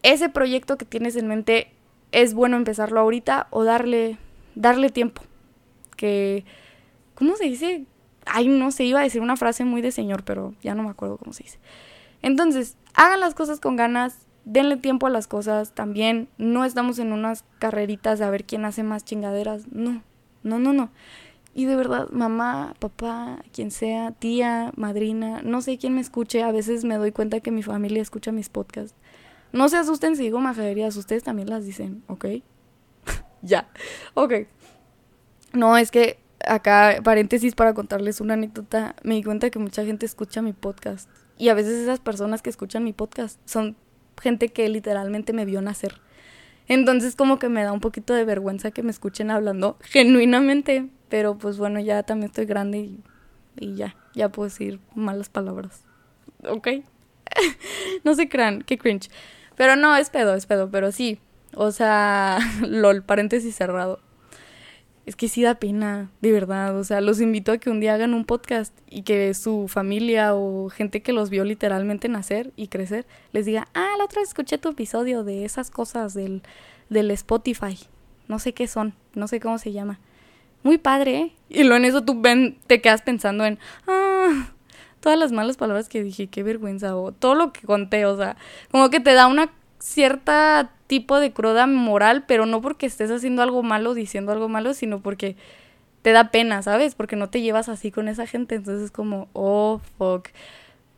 ese 0.03 0.29
proyecto 0.29 0.77
que 0.77 0.85
tienes 0.85 1.15
en 1.15 1.27
mente 1.27 1.71
es 2.11 2.33
bueno 2.33 2.57
empezarlo 2.57 2.99
ahorita 2.99 3.47
o 3.49 3.63
darle, 3.63 4.17
darle 4.55 4.89
tiempo. 4.89 5.21
Que, 5.97 6.45
¿cómo 7.15 7.35
se 7.35 7.45
dice? 7.45 7.85
Ay, 8.25 8.47
no 8.47 8.71
sé, 8.71 8.85
iba 8.85 8.99
a 8.99 9.03
decir 9.03 9.21
una 9.21 9.35
frase 9.35 9.65
muy 9.65 9.81
de 9.81 9.91
señor, 9.91 10.23
pero 10.23 10.53
ya 10.61 10.75
no 10.75 10.83
me 10.83 10.89
acuerdo 10.89 11.17
cómo 11.17 11.33
se 11.33 11.43
dice. 11.43 11.59
Entonces, 12.21 12.77
hagan 12.93 13.19
las 13.19 13.33
cosas 13.33 13.59
con 13.59 13.75
ganas, 13.75 14.27
denle 14.45 14.77
tiempo 14.77 15.07
a 15.07 15.09
las 15.09 15.27
cosas 15.27 15.73
también. 15.73 16.29
No 16.37 16.65
estamos 16.65 16.99
en 16.99 17.13
unas 17.13 17.45
carreritas 17.59 18.21
a 18.21 18.29
ver 18.29 18.45
quién 18.45 18.65
hace 18.65 18.83
más 18.83 19.05
chingaderas. 19.05 19.67
No, 19.71 20.03
no, 20.43 20.59
no, 20.59 20.73
no. 20.73 20.91
Y 21.55 21.65
de 21.65 21.75
verdad, 21.75 22.09
mamá, 22.09 22.73
papá, 22.79 23.43
quien 23.51 23.69
sea, 23.69 24.11
tía, 24.11 24.71
madrina, 24.75 25.41
no 25.43 25.61
sé 25.61 25.77
quién 25.77 25.93
me 25.93 26.01
escuche, 26.01 26.41
a 26.41 26.51
veces 26.51 26.83
me 26.83 26.97
doy 26.97 27.11
cuenta 27.11 27.41
que 27.41 27.51
mi 27.51 27.61
familia 27.61 28.01
escucha 28.01 28.31
mis 28.31 28.49
podcasts. 28.49 28.95
No 29.51 29.69
se 29.69 29.77
asusten 29.77 30.15
si 30.15 30.23
digo 30.23 30.39
majaderías, 30.39 30.97
ustedes 30.97 31.23
también 31.23 31.49
las 31.49 31.63
dicen, 31.63 32.03
¿ok? 32.07 32.25
ya, 33.43 33.69
ok. 34.15 34.33
No, 35.53 35.77
es 35.77 35.91
que 35.91 36.17
acá, 36.47 36.97
paréntesis 37.03 37.53
para 37.53 37.75
contarles 37.75 38.19
una 38.19 38.33
anécdota, 38.33 38.95
me 39.03 39.13
di 39.13 39.23
cuenta 39.23 39.51
que 39.51 39.59
mucha 39.59 39.85
gente 39.85 40.07
escucha 40.07 40.41
mi 40.41 40.53
podcast. 40.53 41.07
Y 41.37 41.49
a 41.49 41.53
veces 41.53 41.73
esas 41.73 41.99
personas 41.99 42.41
que 42.41 42.49
escuchan 42.49 42.83
mi 42.83 42.93
podcast 42.93 43.39
son 43.45 43.75
gente 44.21 44.49
que 44.49 44.67
literalmente 44.69 45.33
me 45.33 45.45
vio 45.45 45.61
nacer. 45.61 46.01
Entonces 46.67 47.15
como 47.15 47.39
que 47.39 47.49
me 47.49 47.63
da 47.63 47.71
un 47.71 47.81
poquito 47.81 48.13
de 48.13 48.23
vergüenza 48.23 48.71
que 48.71 48.83
me 48.83 48.91
escuchen 48.91 49.31
hablando 49.31 49.77
genuinamente. 49.81 50.89
Pero 51.09 51.37
pues 51.37 51.57
bueno, 51.57 51.79
ya 51.79 52.03
también 52.03 52.29
estoy 52.29 52.45
grande 52.45 52.79
y, 52.79 53.03
y 53.59 53.75
ya, 53.75 53.95
ya 54.15 54.29
puedo 54.29 54.49
decir 54.49 54.79
malas 54.95 55.29
palabras. 55.29 55.83
¿Ok? 56.47 56.67
no 58.03 58.15
se 58.15 58.29
crean, 58.29 58.61
qué 58.61 58.77
cringe. 58.77 59.09
Pero 59.55 59.75
no, 59.75 59.95
es 59.95 60.09
pedo, 60.09 60.33
es 60.35 60.45
pedo, 60.45 60.69
pero 60.69 60.91
sí. 60.91 61.19
O 61.55 61.71
sea, 61.71 62.39
lol, 62.67 63.03
paréntesis 63.03 63.55
cerrado. 63.55 63.99
Es 65.05 65.17
que 65.17 65.27
sí 65.27 65.41
da 65.43 65.55
pena, 65.55 66.09
de 66.21 66.31
verdad. 66.31 66.77
O 66.77 66.83
sea, 66.83 67.01
los 67.01 67.19
invito 67.19 67.51
a 67.51 67.57
que 67.57 67.69
un 67.69 67.79
día 67.79 67.93
hagan 67.93 68.13
un 68.13 68.23
podcast 68.23 68.77
y 68.89 69.01
que 69.01 69.33
su 69.33 69.67
familia 69.67 70.33
o 70.33 70.69
gente 70.69 71.01
que 71.01 71.11
los 71.11 71.29
vio 71.29 71.43
literalmente 71.43 72.07
nacer 72.07 72.53
y 72.55 72.67
crecer 72.67 73.05
les 73.33 73.45
diga, 73.45 73.67
ah, 73.73 73.89
la 73.97 74.05
otra 74.05 74.21
vez 74.21 74.29
escuché 74.29 74.57
tu 74.57 74.69
episodio 74.69 75.23
de 75.23 75.43
esas 75.43 75.71
cosas 75.71 76.13
del, 76.13 76.41
del 76.89 77.11
Spotify. 77.11 77.77
No 78.29 78.39
sé 78.39 78.53
qué 78.53 78.67
son, 78.67 78.93
no 79.13 79.27
sé 79.27 79.41
cómo 79.41 79.57
se 79.57 79.73
llama. 79.73 79.99
Muy 80.63 80.77
padre, 80.77 81.17
¿eh? 81.17 81.35
Y 81.49 81.63
luego 81.63 81.75
en 81.75 81.85
eso 81.85 82.03
tú 82.03 82.21
ven, 82.21 82.57
te 82.67 82.79
quedas 82.79 83.01
pensando 83.01 83.45
en, 83.45 83.59
ah, 83.85 84.51
todas 85.01 85.19
las 85.19 85.33
malas 85.33 85.57
palabras 85.57 85.89
que 85.89 86.01
dije, 86.01 86.27
qué 86.27 86.43
vergüenza, 86.43 86.95
o 86.95 87.11
todo 87.11 87.35
lo 87.35 87.51
que 87.51 87.67
conté, 87.67 88.05
o 88.05 88.15
sea, 88.15 88.37
como 88.71 88.89
que 88.89 89.01
te 89.01 89.13
da 89.13 89.27
una 89.27 89.51
cierta 89.83 90.71
tipo 90.87 91.19
de 91.19 91.33
cruda 91.33 91.67
moral, 91.67 92.23
pero 92.25 92.45
no 92.45 92.61
porque 92.61 92.85
estés 92.85 93.11
haciendo 93.11 93.41
algo 93.41 93.63
malo, 93.63 93.93
diciendo 93.93 94.31
algo 94.31 94.47
malo, 94.47 94.73
sino 94.73 95.01
porque 95.01 95.35
te 96.01 96.13
da 96.13 96.31
pena, 96.31 96.61
¿sabes? 96.63 96.95
Porque 96.95 97.17
no 97.17 97.29
te 97.29 97.41
llevas 97.41 97.67
así 97.67 97.91
con 97.91 98.07
esa 98.07 98.25
gente, 98.25 98.55
entonces 98.55 98.85
es 98.85 98.91
como, 98.91 99.27
oh, 99.33 99.81
fuck. 99.97 100.29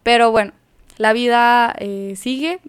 Pero 0.03 0.29
bueno, 0.29 0.53
la 0.97 1.13
vida 1.13 1.73
eh, 1.79 2.13
sigue, 2.15 2.59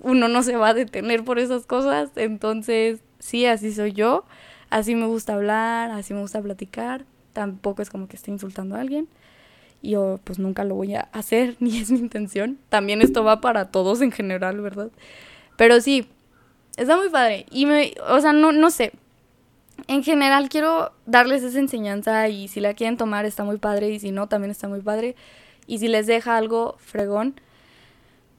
uno 0.00 0.28
no 0.28 0.44
se 0.44 0.56
va 0.56 0.68
a 0.68 0.74
detener 0.74 1.24
por 1.24 1.40
esas 1.40 1.66
cosas, 1.66 2.10
entonces 2.14 3.00
sí, 3.18 3.46
así 3.46 3.74
soy 3.74 3.94
yo, 3.94 4.24
así 4.70 4.94
me 4.94 5.06
gusta 5.06 5.34
hablar, 5.34 5.90
así 5.90 6.14
me 6.14 6.20
gusta 6.20 6.40
platicar, 6.40 7.04
tampoco 7.32 7.82
es 7.82 7.90
como 7.90 8.06
que 8.06 8.14
esté 8.14 8.30
insultando 8.30 8.76
a 8.76 8.80
alguien. 8.80 9.08
Yo 9.88 10.20
pues 10.24 10.38
nunca 10.38 10.64
lo 10.64 10.74
voy 10.74 10.94
a 10.94 11.08
hacer, 11.12 11.56
ni 11.60 11.78
es 11.78 11.90
mi 11.90 11.98
intención. 11.98 12.58
También 12.68 13.02
esto 13.02 13.24
va 13.24 13.40
para 13.40 13.70
todos 13.70 14.00
en 14.02 14.12
general, 14.12 14.60
¿verdad? 14.60 14.90
Pero 15.56 15.80
sí, 15.80 16.08
Está 16.76 16.96
muy 16.96 17.08
padre. 17.08 17.46
Y 17.50 17.66
me, 17.66 17.94
o 18.08 18.20
sea, 18.20 18.32
no, 18.32 18.52
no 18.52 18.70
sé. 18.70 18.92
En 19.88 20.02
general 20.02 20.48
quiero 20.48 20.92
darles 21.06 21.42
esa 21.42 21.58
enseñanza 21.58 22.28
y 22.28 22.48
si 22.48 22.60
la 22.60 22.74
quieren 22.74 22.96
tomar 22.96 23.24
está 23.24 23.44
muy 23.44 23.58
padre 23.58 23.90
y 23.90 23.98
si 23.98 24.10
no 24.10 24.26
también 24.26 24.50
está 24.50 24.68
muy 24.68 24.80
padre. 24.80 25.16
Y 25.66 25.78
si 25.78 25.88
les 25.88 26.06
deja 26.06 26.36
algo 26.36 26.76
fregón. 26.78 27.40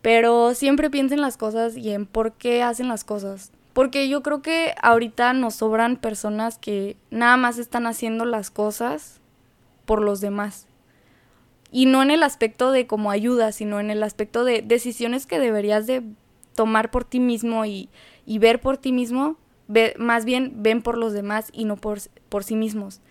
Pero 0.01 0.53
siempre 0.53 0.89
piensen 0.89 1.21
las 1.21 1.37
cosas 1.37 1.75
y 1.75 1.91
en 1.91 2.05
por 2.05 2.33
qué 2.33 2.61
hacen 2.61 2.87
las 2.87 3.03
cosas. 3.03 3.51
Porque 3.73 4.07
yo 4.07 4.21
creo 4.23 4.41
que 4.41 4.73
ahorita 4.81 5.33
nos 5.33 5.55
sobran 5.55 5.97
personas 5.97 6.57
que 6.57 6.95
nada 7.09 7.37
más 7.37 7.57
están 7.57 7.87
haciendo 7.87 8.25
las 8.25 8.51
cosas 8.51 9.19
por 9.85 10.01
los 10.01 10.21
demás. 10.21 10.67
Y 11.71 11.85
no 11.85 12.01
en 12.01 12.11
el 12.11 12.23
aspecto 12.23 12.71
de 12.71 12.87
como 12.87 13.11
ayuda, 13.11 13.51
sino 13.51 13.79
en 13.79 13.89
el 13.89 14.03
aspecto 14.03 14.43
de 14.43 14.61
decisiones 14.61 15.25
que 15.25 15.39
deberías 15.39 15.85
de 15.87 16.03
tomar 16.55 16.91
por 16.91 17.03
ti 17.03 17.19
mismo 17.19 17.65
y, 17.65 17.89
y 18.25 18.39
ver 18.39 18.59
por 18.61 18.77
ti 18.77 18.91
mismo, 18.91 19.37
más 19.97 20.25
bien 20.25 20.53
ven 20.57 20.81
por 20.81 20.97
los 20.97 21.13
demás 21.13 21.49
y 21.53 21.65
no 21.65 21.75
por, 21.75 21.99
por 22.29 22.43
sí 22.43 22.55
mismos. 22.55 23.01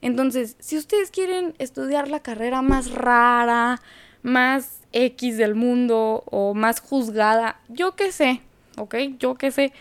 Entonces, 0.00 0.56
si 0.58 0.76
ustedes 0.76 1.10
quieren 1.10 1.54
estudiar 1.58 2.08
la 2.08 2.20
carrera 2.20 2.60
más 2.60 2.90
rara, 2.90 3.80
más 4.22 4.80
X 4.92 5.36
del 5.36 5.54
mundo 5.54 6.24
o 6.26 6.54
más 6.54 6.80
juzgada, 6.80 7.60
yo 7.68 7.94
qué 7.94 8.10
sé, 8.10 8.42
¿ok? 8.76 8.96
Yo 9.18 9.36
qué 9.36 9.50
sé, 9.50 9.72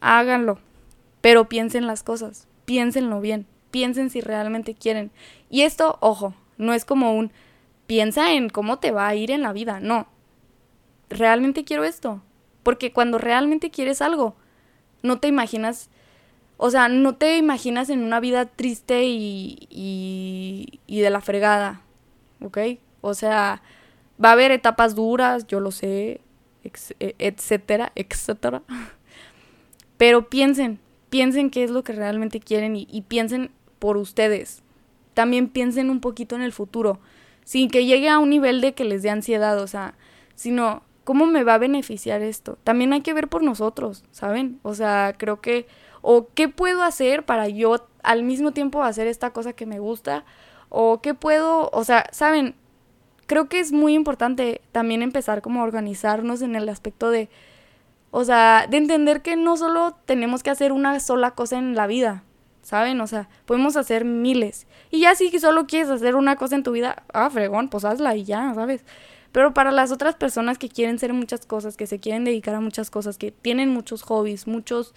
háganlo. 0.00 0.58
Pero 1.20 1.48
piensen 1.48 1.86
las 1.86 2.02
cosas, 2.02 2.48
piénsenlo 2.64 3.20
bien, 3.20 3.46
piensen 3.70 4.10
si 4.10 4.20
realmente 4.20 4.74
quieren. 4.74 5.12
Y 5.48 5.62
esto, 5.62 5.96
ojo, 6.00 6.34
no 6.58 6.74
es 6.74 6.84
como 6.84 7.14
un 7.14 7.30
piensa 7.92 8.32
en 8.32 8.48
cómo 8.48 8.78
te 8.78 8.90
va 8.90 9.06
a 9.06 9.14
ir 9.14 9.30
en 9.30 9.42
la 9.42 9.52
vida, 9.52 9.78
no. 9.78 10.06
¿Realmente 11.10 11.62
quiero 11.62 11.84
esto? 11.84 12.22
Porque 12.62 12.90
cuando 12.90 13.18
realmente 13.18 13.70
quieres 13.70 14.00
algo, 14.00 14.34
no 15.02 15.20
te 15.20 15.28
imaginas, 15.28 15.90
o 16.56 16.70
sea, 16.70 16.88
no 16.88 17.16
te 17.16 17.36
imaginas 17.36 17.90
en 17.90 18.02
una 18.02 18.18
vida 18.18 18.46
triste 18.46 19.04
y, 19.04 19.68
y, 19.68 21.00
de 21.02 21.10
la 21.10 21.20
fregada, 21.20 21.82
¿ok? 22.40 22.56
O 23.02 23.12
sea, 23.12 23.60
va 24.24 24.30
a 24.30 24.32
haber 24.32 24.52
etapas 24.52 24.94
duras, 24.94 25.46
yo 25.46 25.60
lo 25.60 25.70
sé, 25.70 26.22
e, 26.64 27.14
etcétera, 27.18 27.92
etcétera. 27.94 28.62
Pero 29.98 30.30
piensen, 30.30 30.78
piensen 31.10 31.50
qué 31.50 31.62
es 31.62 31.70
lo 31.70 31.84
que 31.84 31.92
realmente 31.92 32.40
quieren 32.40 32.74
y, 32.74 32.88
y 32.90 33.02
piensen 33.02 33.50
por 33.78 33.98
ustedes. 33.98 34.62
También 35.12 35.48
piensen 35.48 35.90
un 35.90 36.00
poquito 36.00 36.36
en 36.36 36.40
el 36.40 36.54
futuro, 36.54 36.98
sin 37.44 37.70
que 37.70 37.84
llegue 37.84 38.08
a 38.08 38.18
un 38.18 38.30
nivel 38.30 38.60
de 38.60 38.74
que 38.74 38.84
les 38.84 39.02
dé 39.02 39.10
ansiedad, 39.10 39.58
o 39.60 39.66
sea, 39.66 39.94
sino 40.34 40.82
¿cómo 41.04 41.26
me 41.26 41.44
va 41.44 41.54
a 41.54 41.58
beneficiar 41.58 42.22
esto? 42.22 42.58
También 42.64 42.92
hay 42.92 43.00
que 43.00 43.14
ver 43.14 43.28
por 43.28 43.42
nosotros, 43.42 44.04
¿saben? 44.12 44.60
O 44.62 44.74
sea, 44.74 45.14
creo 45.18 45.40
que, 45.40 45.66
o 46.00 46.28
qué 46.34 46.48
puedo 46.48 46.82
hacer 46.82 47.24
para 47.24 47.48
yo 47.48 47.88
al 48.02 48.22
mismo 48.22 48.52
tiempo 48.52 48.82
hacer 48.82 49.06
esta 49.06 49.30
cosa 49.30 49.52
que 49.52 49.66
me 49.66 49.78
gusta, 49.78 50.24
o 50.68 51.00
qué 51.00 51.14
puedo, 51.14 51.70
o 51.72 51.84
sea, 51.84 52.06
¿saben? 52.12 52.54
Creo 53.26 53.48
que 53.48 53.60
es 53.60 53.72
muy 53.72 53.94
importante 53.94 54.60
también 54.72 55.02
empezar 55.02 55.42
como 55.42 55.60
a 55.60 55.64
organizarnos 55.64 56.42
en 56.42 56.56
el 56.56 56.68
aspecto 56.68 57.10
de, 57.10 57.28
o 58.10 58.24
sea, 58.24 58.66
de 58.68 58.76
entender 58.76 59.22
que 59.22 59.36
no 59.36 59.56
solo 59.56 59.96
tenemos 60.06 60.42
que 60.42 60.50
hacer 60.50 60.72
una 60.72 60.98
sola 61.00 61.32
cosa 61.32 61.58
en 61.58 61.74
la 61.74 61.86
vida, 61.86 62.24
¿saben? 62.62 63.00
O 63.00 63.06
sea, 63.06 63.28
podemos 63.44 63.76
hacer 63.76 64.04
miles. 64.04 64.66
Y 64.90 65.00
ya 65.00 65.14
si 65.14 65.36
solo 65.38 65.66
quieres 65.66 65.90
hacer 65.90 66.16
una 66.16 66.36
cosa 66.36 66.54
en 66.54 66.62
tu 66.62 66.72
vida, 66.72 67.02
ah, 67.12 67.28
fregón, 67.30 67.68
pues 67.68 67.84
hazla 67.84 68.16
y 68.16 68.24
ya, 68.24 68.54
¿sabes? 68.54 68.84
Pero 69.32 69.54
para 69.54 69.72
las 69.72 69.90
otras 69.92 70.14
personas 70.14 70.58
que 70.58 70.68
quieren 70.68 70.98
ser 70.98 71.12
muchas 71.12 71.46
cosas, 71.46 71.76
que 71.76 71.86
se 71.86 71.98
quieren 71.98 72.24
dedicar 72.24 72.54
a 72.54 72.60
muchas 72.60 72.90
cosas, 72.90 73.18
que 73.18 73.32
tienen 73.32 73.70
muchos 73.70 74.02
hobbies, 74.02 74.46
muchos, 74.46 74.94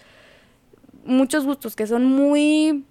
muchos 1.04 1.44
gustos, 1.44 1.74
que 1.74 1.86
son 1.86 2.04
muy 2.04 2.84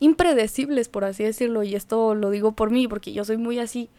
impredecibles, 0.00 0.88
por 0.88 1.04
así 1.04 1.24
decirlo, 1.24 1.62
y 1.62 1.74
esto 1.74 2.14
lo 2.14 2.30
digo 2.30 2.52
por 2.52 2.70
mí, 2.70 2.88
porque 2.88 3.12
yo 3.12 3.24
soy 3.24 3.36
muy 3.36 3.58
así. 3.58 3.90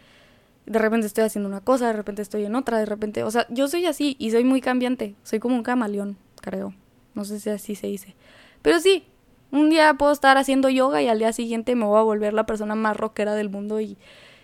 De 0.65 0.80
repente 0.80 1.08
estoy 1.08 1.23
haciendo 1.23 1.47
una 1.47 1.62
cosa, 1.62 1.88
de 1.88 1.93
repente 1.93 2.21
estoy 2.21 2.43
en 2.45 2.56
otra, 2.56 2.80
de 2.80 2.86
repente, 2.86 3.23
o 3.23 3.32
sea, 3.32 3.47
yo 3.50 3.67
soy 3.67 3.86
así 3.86 4.15
y 4.19 4.32
soy 4.32 4.43
muy 4.43 4.60
cambiante, 4.60 5.15
soy 5.23 5.39
como 5.39 5.56
un 5.56 5.63
camaleón, 5.63 6.17
creo. 6.41 6.73
No 7.13 7.23
sé 7.23 7.39
si 7.39 7.50
así 7.50 7.76
se 7.76 7.88
dice. 7.88 8.15
Pero 8.62 8.80
sí, 8.80 9.06
un 9.51 9.69
día 9.69 9.93
puedo 9.93 10.12
estar 10.12 10.38
haciendo 10.38 10.69
yoga 10.69 11.01
y 11.01 11.07
al 11.07 11.19
día 11.19 11.33
siguiente 11.33 11.75
me 11.75 11.86
voy 11.86 11.99
a 11.99 12.03
volver 12.03 12.33
la 12.33 12.45
persona 12.45 12.75
más 12.75 12.97
rockera 12.97 13.33
del 13.36 13.49
mundo 13.49 13.79
y, 13.79 13.97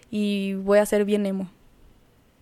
y 0.09 0.53
voy 0.55 0.79
a 0.79 0.85
ser 0.85 1.05
bien 1.05 1.25
emo. 1.25 1.49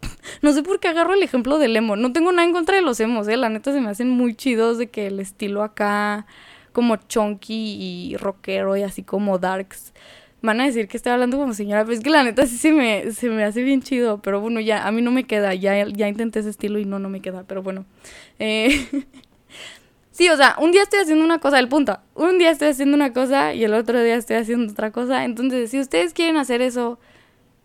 No 0.42 0.54
sé 0.54 0.64
por 0.64 0.80
qué 0.80 0.88
agarro 0.88 1.14
el 1.14 1.24
ejemplo 1.24 1.58
del 1.58 1.76
emo. 1.76 1.96
No 1.96 2.14
tengo 2.14 2.32
nada 2.32 2.48
en 2.48 2.54
contra 2.54 2.76
de 2.76 2.82
los 2.82 3.00
emos, 3.00 3.28
eh. 3.28 3.38
La 3.38 3.50
neta 3.50 3.72
se 3.72 3.82
me 3.82 3.90
hacen 3.90 4.10
muy 4.10 4.36
chidos 4.36 4.78
de 4.78 4.90
que 4.90 5.08
el 5.08 5.20
estilo 5.20 5.64
acá, 5.64 6.26
como 6.74 6.96
chunky 6.96 8.12
y 8.12 8.18
rockero 8.18 8.78
y 8.78 8.84
así 8.84 9.04
como 9.04 9.40
darks. 9.40 9.94
Van 10.42 10.60
a 10.60 10.66
decir 10.66 10.88
que 10.88 10.98
estoy 10.98 11.12
hablando 11.12 11.38
como 11.38 11.54
señora, 11.54 11.84
pero 11.84 11.96
es 11.96 12.04
que 12.04 12.10
la 12.10 12.24
neta 12.24 12.48
sí 12.48 12.58
se 12.58 12.72
me, 12.72 13.12
se 13.12 13.30
me 13.30 13.44
hace 13.44 13.62
bien 13.62 13.82
chido. 13.82 14.22
Pero 14.22 14.42
bueno, 14.42 14.60
ya, 14.60 14.88
a 14.88 14.92
mí 14.92 15.02
no 15.02 15.12
me 15.12 15.26
queda. 15.26 15.54
Ya, 15.54 15.86
ya 15.88 16.08
intenté 16.08 16.40
ese 16.40 16.50
estilo 16.50 16.80
y 16.80 16.86
no, 16.86 16.98
no 17.00 17.10
me 17.10 17.22
queda. 17.22 17.44
Pero 17.48 17.62
bueno. 17.62 17.86
Eh, 18.40 18.88
sí, 20.12 20.30
o 20.30 20.38
sea, 20.38 20.56
un 20.60 20.72
día 20.72 20.84
estoy 20.84 21.00
haciendo 21.00 21.26
una 21.26 21.40
cosa, 21.40 21.60
el 21.60 21.70
punto. 21.70 22.00
Un 22.16 22.38
día 22.38 22.52
estoy 22.52 22.70
haciendo 22.70 22.96
una 22.96 23.14
cosa 23.14 23.54
y 23.54 23.64
el 23.64 23.74
otro 23.74 24.02
día 24.02 24.16
estoy 24.16 24.38
haciendo 24.38 24.72
otra 24.72 24.92
cosa. 24.92 25.24
Entonces, 25.24 25.72
si 25.72 25.80
ustedes 25.80 26.14
quieren 26.14 26.38
hacer 26.38 26.62
eso 26.62 27.00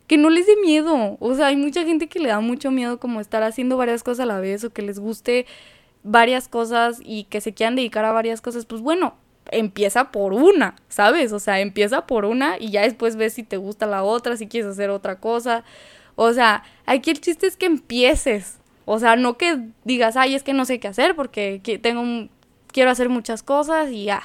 que 0.06 0.16
no 0.16 0.30
les 0.30 0.46
dé 0.46 0.56
miedo. 0.56 1.16
O 1.20 1.34
sea, 1.34 1.46
hay 1.46 1.56
mucha 1.56 1.84
gente 1.84 2.08
que 2.08 2.20
le 2.20 2.28
da 2.28 2.40
mucho 2.40 2.70
miedo 2.70 2.98
como 2.98 3.20
estar 3.20 3.42
haciendo 3.42 3.76
varias 3.76 4.02
cosas 4.02 4.20
a 4.20 4.26
la 4.26 4.40
vez 4.40 4.64
o 4.64 4.70
que 4.70 4.82
les 4.82 4.98
guste 4.98 5.46
varias 6.02 6.48
cosas 6.48 7.00
y 7.04 7.24
que 7.24 7.40
se 7.40 7.52
quieran 7.52 7.76
dedicar 7.76 8.04
a 8.04 8.12
varias 8.12 8.40
cosas. 8.40 8.66
Pues 8.66 8.80
bueno, 8.80 9.14
empieza 9.50 10.12
por 10.12 10.32
una, 10.32 10.76
¿sabes? 10.88 11.32
O 11.32 11.40
sea, 11.40 11.60
empieza 11.60 12.06
por 12.06 12.24
una 12.24 12.56
y 12.58 12.70
ya 12.70 12.82
después 12.82 13.16
ves 13.16 13.34
si 13.34 13.42
te 13.42 13.56
gusta 13.56 13.86
la 13.86 14.02
otra, 14.04 14.36
si 14.36 14.46
quieres 14.46 14.70
hacer 14.70 14.90
otra 14.90 15.18
cosa. 15.20 15.64
O 16.14 16.32
sea, 16.32 16.62
aquí 16.86 17.10
el 17.10 17.20
chiste 17.20 17.46
es 17.46 17.56
que 17.56 17.66
empieces. 17.66 18.58
O 18.84 19.00
sea, 19.00 19.16
no 19.16 19.36
que 19.36 19.58
digas, 19.84 20.16
ay, 20.16 20.36
es 20.36 20.44
que 20.44 20.52
no 20.52 20.64
sé 20.64 20.78
qué 20.78 20.88
hacer 20.88 21.16
porque 21.16 21.60
tengo 21.82 22.00
un, 22.00 22.30
quiero 22.76 22.90
hacer 22.90 23.08
muchas 23.08 23.42
cosas 23.42 23.90
y 23.90 24.04
ya. 24.04 24.22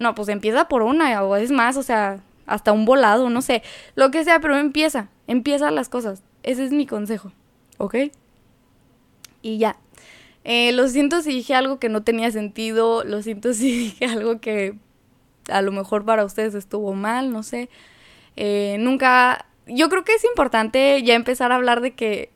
No, 0.00 0.16
pues 0.16 0.28
empieza 0.28 0.66
por 0.66 0.82
una 0.82 1.22
o 1.22 1.36
es 1.36 1.52
más, 1.52 1.76
o 1.76 1.84
sea, 1.84 2.18
hasta 2.44 2.72
un 2.72 2.84
volado, 2.84 3.30
no 3.30 3.42
sé, 3.42 3.62
lo 3.94 4.10
que 4.10 4.24
sea, 4.24 4.40
pero 4.40 4.56
empieza, 4.56 5.08
empieza 5.28 5.70
las 5.70 5.88
cosas. 5.88 6.24
Ese 6.42 6.64
es 6.64 6.72
mi 6.72 6.84
consejo, 6.84 7.30
¿ok? 7.78 7.94
Y 9.40 9.58
ya. 9.58 9.76
Eh, 10.42 10.72
lo 10.72 10.88
siento 10.88 11.22
si 11.22 11.30
dije 11.30 11.54
algo 11.54 11.78
que 11.78 11.88
no 11.88 12.02
tenía 12.02 12.32
sentido, 12.32 13.04
lo 13.04 13.22
siento 13.22 13.52
si 13.54 13.70
dije 13.70 14.06
algo 14.06 14.40
que 14.40 14.74
a 15.48 15.62
lo 15.62 15.70
mejor 15.70 16.04
para 16.04 16.24
ustedes 16.24 16.56
estuvo 16.56 16.92
mal, 16.92 17.30
no 17.30 17.44
sé. 17.44 17.68
Eh, 18.34 18.78
nunca, 18.80 19.46
yo 19.68 19.88
creo 19.88 20.02
que 20.02 20.14
es 20.14 20.24
importante 20.24 21.00
ya 21.04 21.14
empezar 21.14 21.52
a 21.52 21.54
hablar 21.54 21.80
de 21.82 21.94
que, 21.94 22.30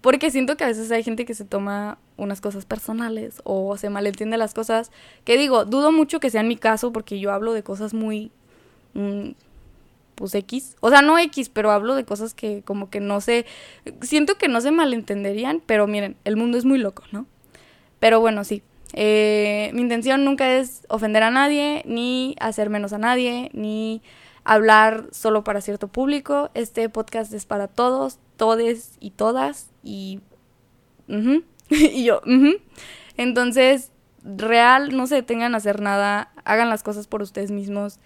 porque 0.00 0.30
siento 0.30 0.56
que 0.56 0.64
a 0.64 0.68
veces 0.68 0.90
hay 0.90 1.02
gente 1.02 1.24
que 1.24 1.34
se 1.34 1.44
toma 1.44 1.98
unas 2.16 2.40
cosas 2.40 2.64
personales 2.64 3.40
o 3.44 3.76
se 3.76 3.90
malentiende 3.90 4.36
las 4.36 4.54
cosas, 4.54 4.90
que 5.24 5.36
digo, 5.36 5.64
dudo 5.64 5.92
mucho 5.92 6.20
que 6.20 6.30
sea 6.30 6.40
en 6.40 6.48
mi 6.48 6.56
caso 6.56 6.92
porque 6.92 7.18
yo 7.18 7.32
hablo 7.32 7.52
de 7.52 7.62
cosas 7.62 7.94
muy, 7.94 8.30
mm, 8.94 9.30
pues 10.14 10.34
X, 10.34 10.76
o 10.80 10.90
sea, 10.90 11.02
no 11.02 11.18
X, 11.18 11.48
pero 11.48 11.70
hablo 11.70 11.94
de 11.94 12.04
cosas 12.04 12.34
que 12.34 12.62
como 12.62 12.90
que 12.90 13.00
no 13.00 13.20
sé, 13.20 13.46
siento 14.02 14.36
que 14.36 14.48
no 14.48 14.60
se 14.60 14.70
malentenderían, 14.70 15.62
pero 15.64 15.86
miren, 15.86 16.16
el 16.24 16.36
mundo 16.36 16.58
es 16.58 16.64
muy 16.64 16.78
loco, 16.78 17.02
¿no? 17.12 17.26
Pero 17.98 18.20
bueno, 18.20 18.44
sí, 18.44 18.62
eh, 18.92 19.70
mi 19.74 19.82
intención 19.82 20.24
nunca 20.24 20.56
es 20.56 20.84
ofender 20.88 21.22
a 21.24 21.30
nadie, 21.30 21.82
ni 21.84 22.36
hacer 22.38 22.70
menos 22.70 22.92
a 22.92 22.98
nadie, 22.98 23.50
ni 23.52 24.02
hablar 24.44 25.08
solo 25.10 25.42
para 25.42 25.60
cierto 25.60 25.88
público. 25.88 26.50
Este 26.54 26.88
podcast 26.88 27.32
es 27.32 27.44
para 27.44 27.66
todos, 27.66 28.18
todes 28.36 28.96
y 29.00 29.10
todas. 29.10 29.73
Y. 31.08 32.04
yo. 32.04 32.22
Entonces, 33.18 33.90
real, 34.24 34.96
no 34.96 35.06
se 35.06 35.16
detengan 35.16 35.54
a 35.54 35.58
hacer 35.58 35.80
nada. 35.80 36.32
Hagan 36.44 36.70
las 36.70 36.82
cosas 36.82 37.06
por 37.06 37.22
ustedes 37.22 37.50
mismos. 37.50 38.00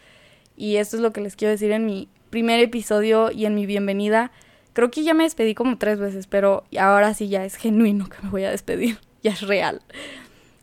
Y 0.56 0.76
esto 0.76 0.96
es 0.96 1.02
lo 1.02 1.12
que 1.12 1.20
les 1.20 1.36
quiero 1.36 1.52
decir 1.52 1.70
en 1.70 1.86
mi 1.86 2.08
primer 2.30 2.60
episodio 2.60 3.30
y 3.30 3.46
en 3.46 3.54
mi 3.54 3.66
bienvenida. 3.66 4.32
Creo 4.72 4.90
que 4.90 5.02
ya 5.02 5.14
me 5.14 5.24
despedí 5.24 5.54
como 5.54 5.78
tres 5.78 5.98
veces, 5.98 6.26
pero 6.26 6.64
ahora 6.78 7.14
sí 7.14 7.28
ya 7.28 7.44
es 7.44 7.56
genuino 7.56 8.08
que 8.08 8.18
me 8.22 8.30
voy 8.30 8.44
a 8.44 8.50
despedir. 8.50 8.98
Ya 9.20 9.32
es 9.32 9.40
real. 9.40 9.82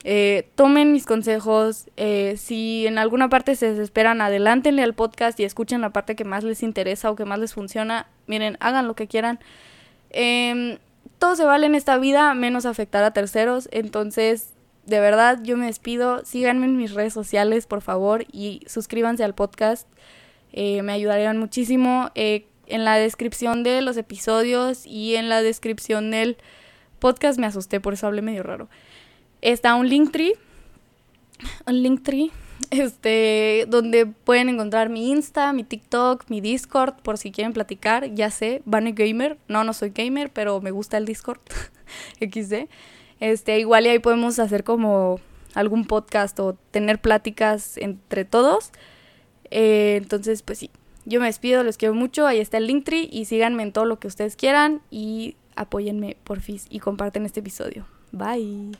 Eh, 0.05 0.47
tomen 0.55 0.93
mis 0.93 1.05
consejos. 1.05 1.89
Eh, 1.97 2.35
si 2.37 2.87
en 2.87 2.97
alguna 2.97 3.27
parte 3.27 3.57
se 3.57 3.71
desesperan, 3.71 4.21
adelántenle 4.21 4.81
al 4.81 4.93
podcast 4.93 5.37
y 5.41 5.43
escuchen 5.43 5.81
la 5.81 5.89
parte 5.89 6.15
que 6.15 6.23
más 6.23 6.45
les 6.45 6.63
interesa 6.63 7.11
o 7.11 7.17
que 7.17 7.25
más 7.25 7.37
les 7.37 7.53
funciona. 7.53 8.07
Miren, 8.27 8.55
hagan 8.61 8.87
lo 8.87 8.95
que 8.95 9.07
quieran. 9.07 9.39
Em, 10.11 10.77
todo 11.19 11.35
se 11.35 11.45
vale 11.45 11.65
en 11.65 11.75
esta 11.75 11.97
vida, 11.97 12.33
menos 12.33 12.65
afectar 12.65 13.03
a 13.03 13.11
terceros. 13.11 13.69
Entonces, 13.71 14.53
de 14.85 14.99
verdad, 14.99 15.39
yo 15.43 15.57
me 15.57 15.67
despido. 15.67 16.23
Síganme 16.25 16.65
en 16.65 16.77
mis 16.77 16.93
redes 16.93 17.13
sociales, 17.13 17.67
por 17.67 17.81
favor, 17.81 18.25
y 18.31 18.61
suscríbanse 18.67 19.23
al 19.23 19.35
podcast. 19.35 19.87
Eh, 20.53 20.81
me 20.83 20.93
ayudarían 20.93 21.37
muchísimo. 21.37 22.11
en 22.15 22.83
la 22.83 22.95
descripción 22.95 23.61
de 23.61 23.81
los 23.81 23.95
episodios 23.95 24.87
y 24.87 25.15
en 25.15 25.29
la 25.29 25.43
descripción 25.43 26.09
del 26.09 26.37
podcast 26.97 27.37
me 27.37 27.45
asusté, 27.45 27.79
por 27.79 27.93
eso 27.93 28.07
hablé 28.07 28.23
medio 28.23 28.41
raro 28.41 28.69
está 29.45 29.75
un 29.75 29.87
Linktree, 29.87 30.33
un 31.67 31.83
Linktree, 31.83 32.31
este, 32.69 33.65
donde 33.67 34.05
pueden 34.05 34.49
encontrar 34.49 34.89
mi 34.89 35.11
Insta, 35.11 35.53
mi 35.53 35.63
TikTok, 35.63 36.29
mi 36.29 36.41
Discord, 36.41 36.95
por 37.01 37.17
si 37.17 37.31
quieren 37.31 37.53
platicar, 37.53 38.13
ya 38.13 38.29
sé, 38.29 38.61
Vane 38.65 38.93
Gamer, 38.93 39.37
no, 39.47 39.63
no 39.63 39.73
soy 39.73 39.91
gamer, 39.91 40.31
pero 40.31 40.61
me 40.61 40.71
gusta 40.71 40.97
el 40.97 41.05
Discord, 41.05 41.39
XD, 42.19 42.67
este, 43.19 43.59
igual 43.59 43.85
y 43.85 43.89
ahí 43.89 43.99
podemos 43.99 44.39
hacer 44.39 44.63
como 44.63 45.19
algún 45.53 45.85
podcast 45.85 46.39
o 46.39 46.57
tener 46.71 46.99
pláticas 46.99 47.77
entre 47.77 48.25
todos, 48.25 48.71
eh, 49.51 49.99
entonces, 50.01 50.41
pues 50.41 50.59
sí, 50.59 50.71
yo 51.05 51.19
me 51.19 51.27
despido, 51.27 51.63
los 51.63 51.77
quiero 51.77 51.93
mucho, 51.93 52.25
ahí 52.25 52.39
está 52.39 52.57
el 52.57 52.67
Linktree 52.67 53.07
y 53.11 53.25
síganme 53.25 53.63
en 53.63 53.71
todo 53.71 53.85
lo 53.85 53.99
que 53.99 54.07
ustedes 54.07 54.35
quieran 54.35 54.81
y 54.89 55.35
apóyenme, 55.55 56.17
porfis, 56.23 56.65
y 56.69 56.79
comparten 56.79 57.25
este 57.25 57.41
episodio. 57.41 57.85
Bye. 58.11 58.77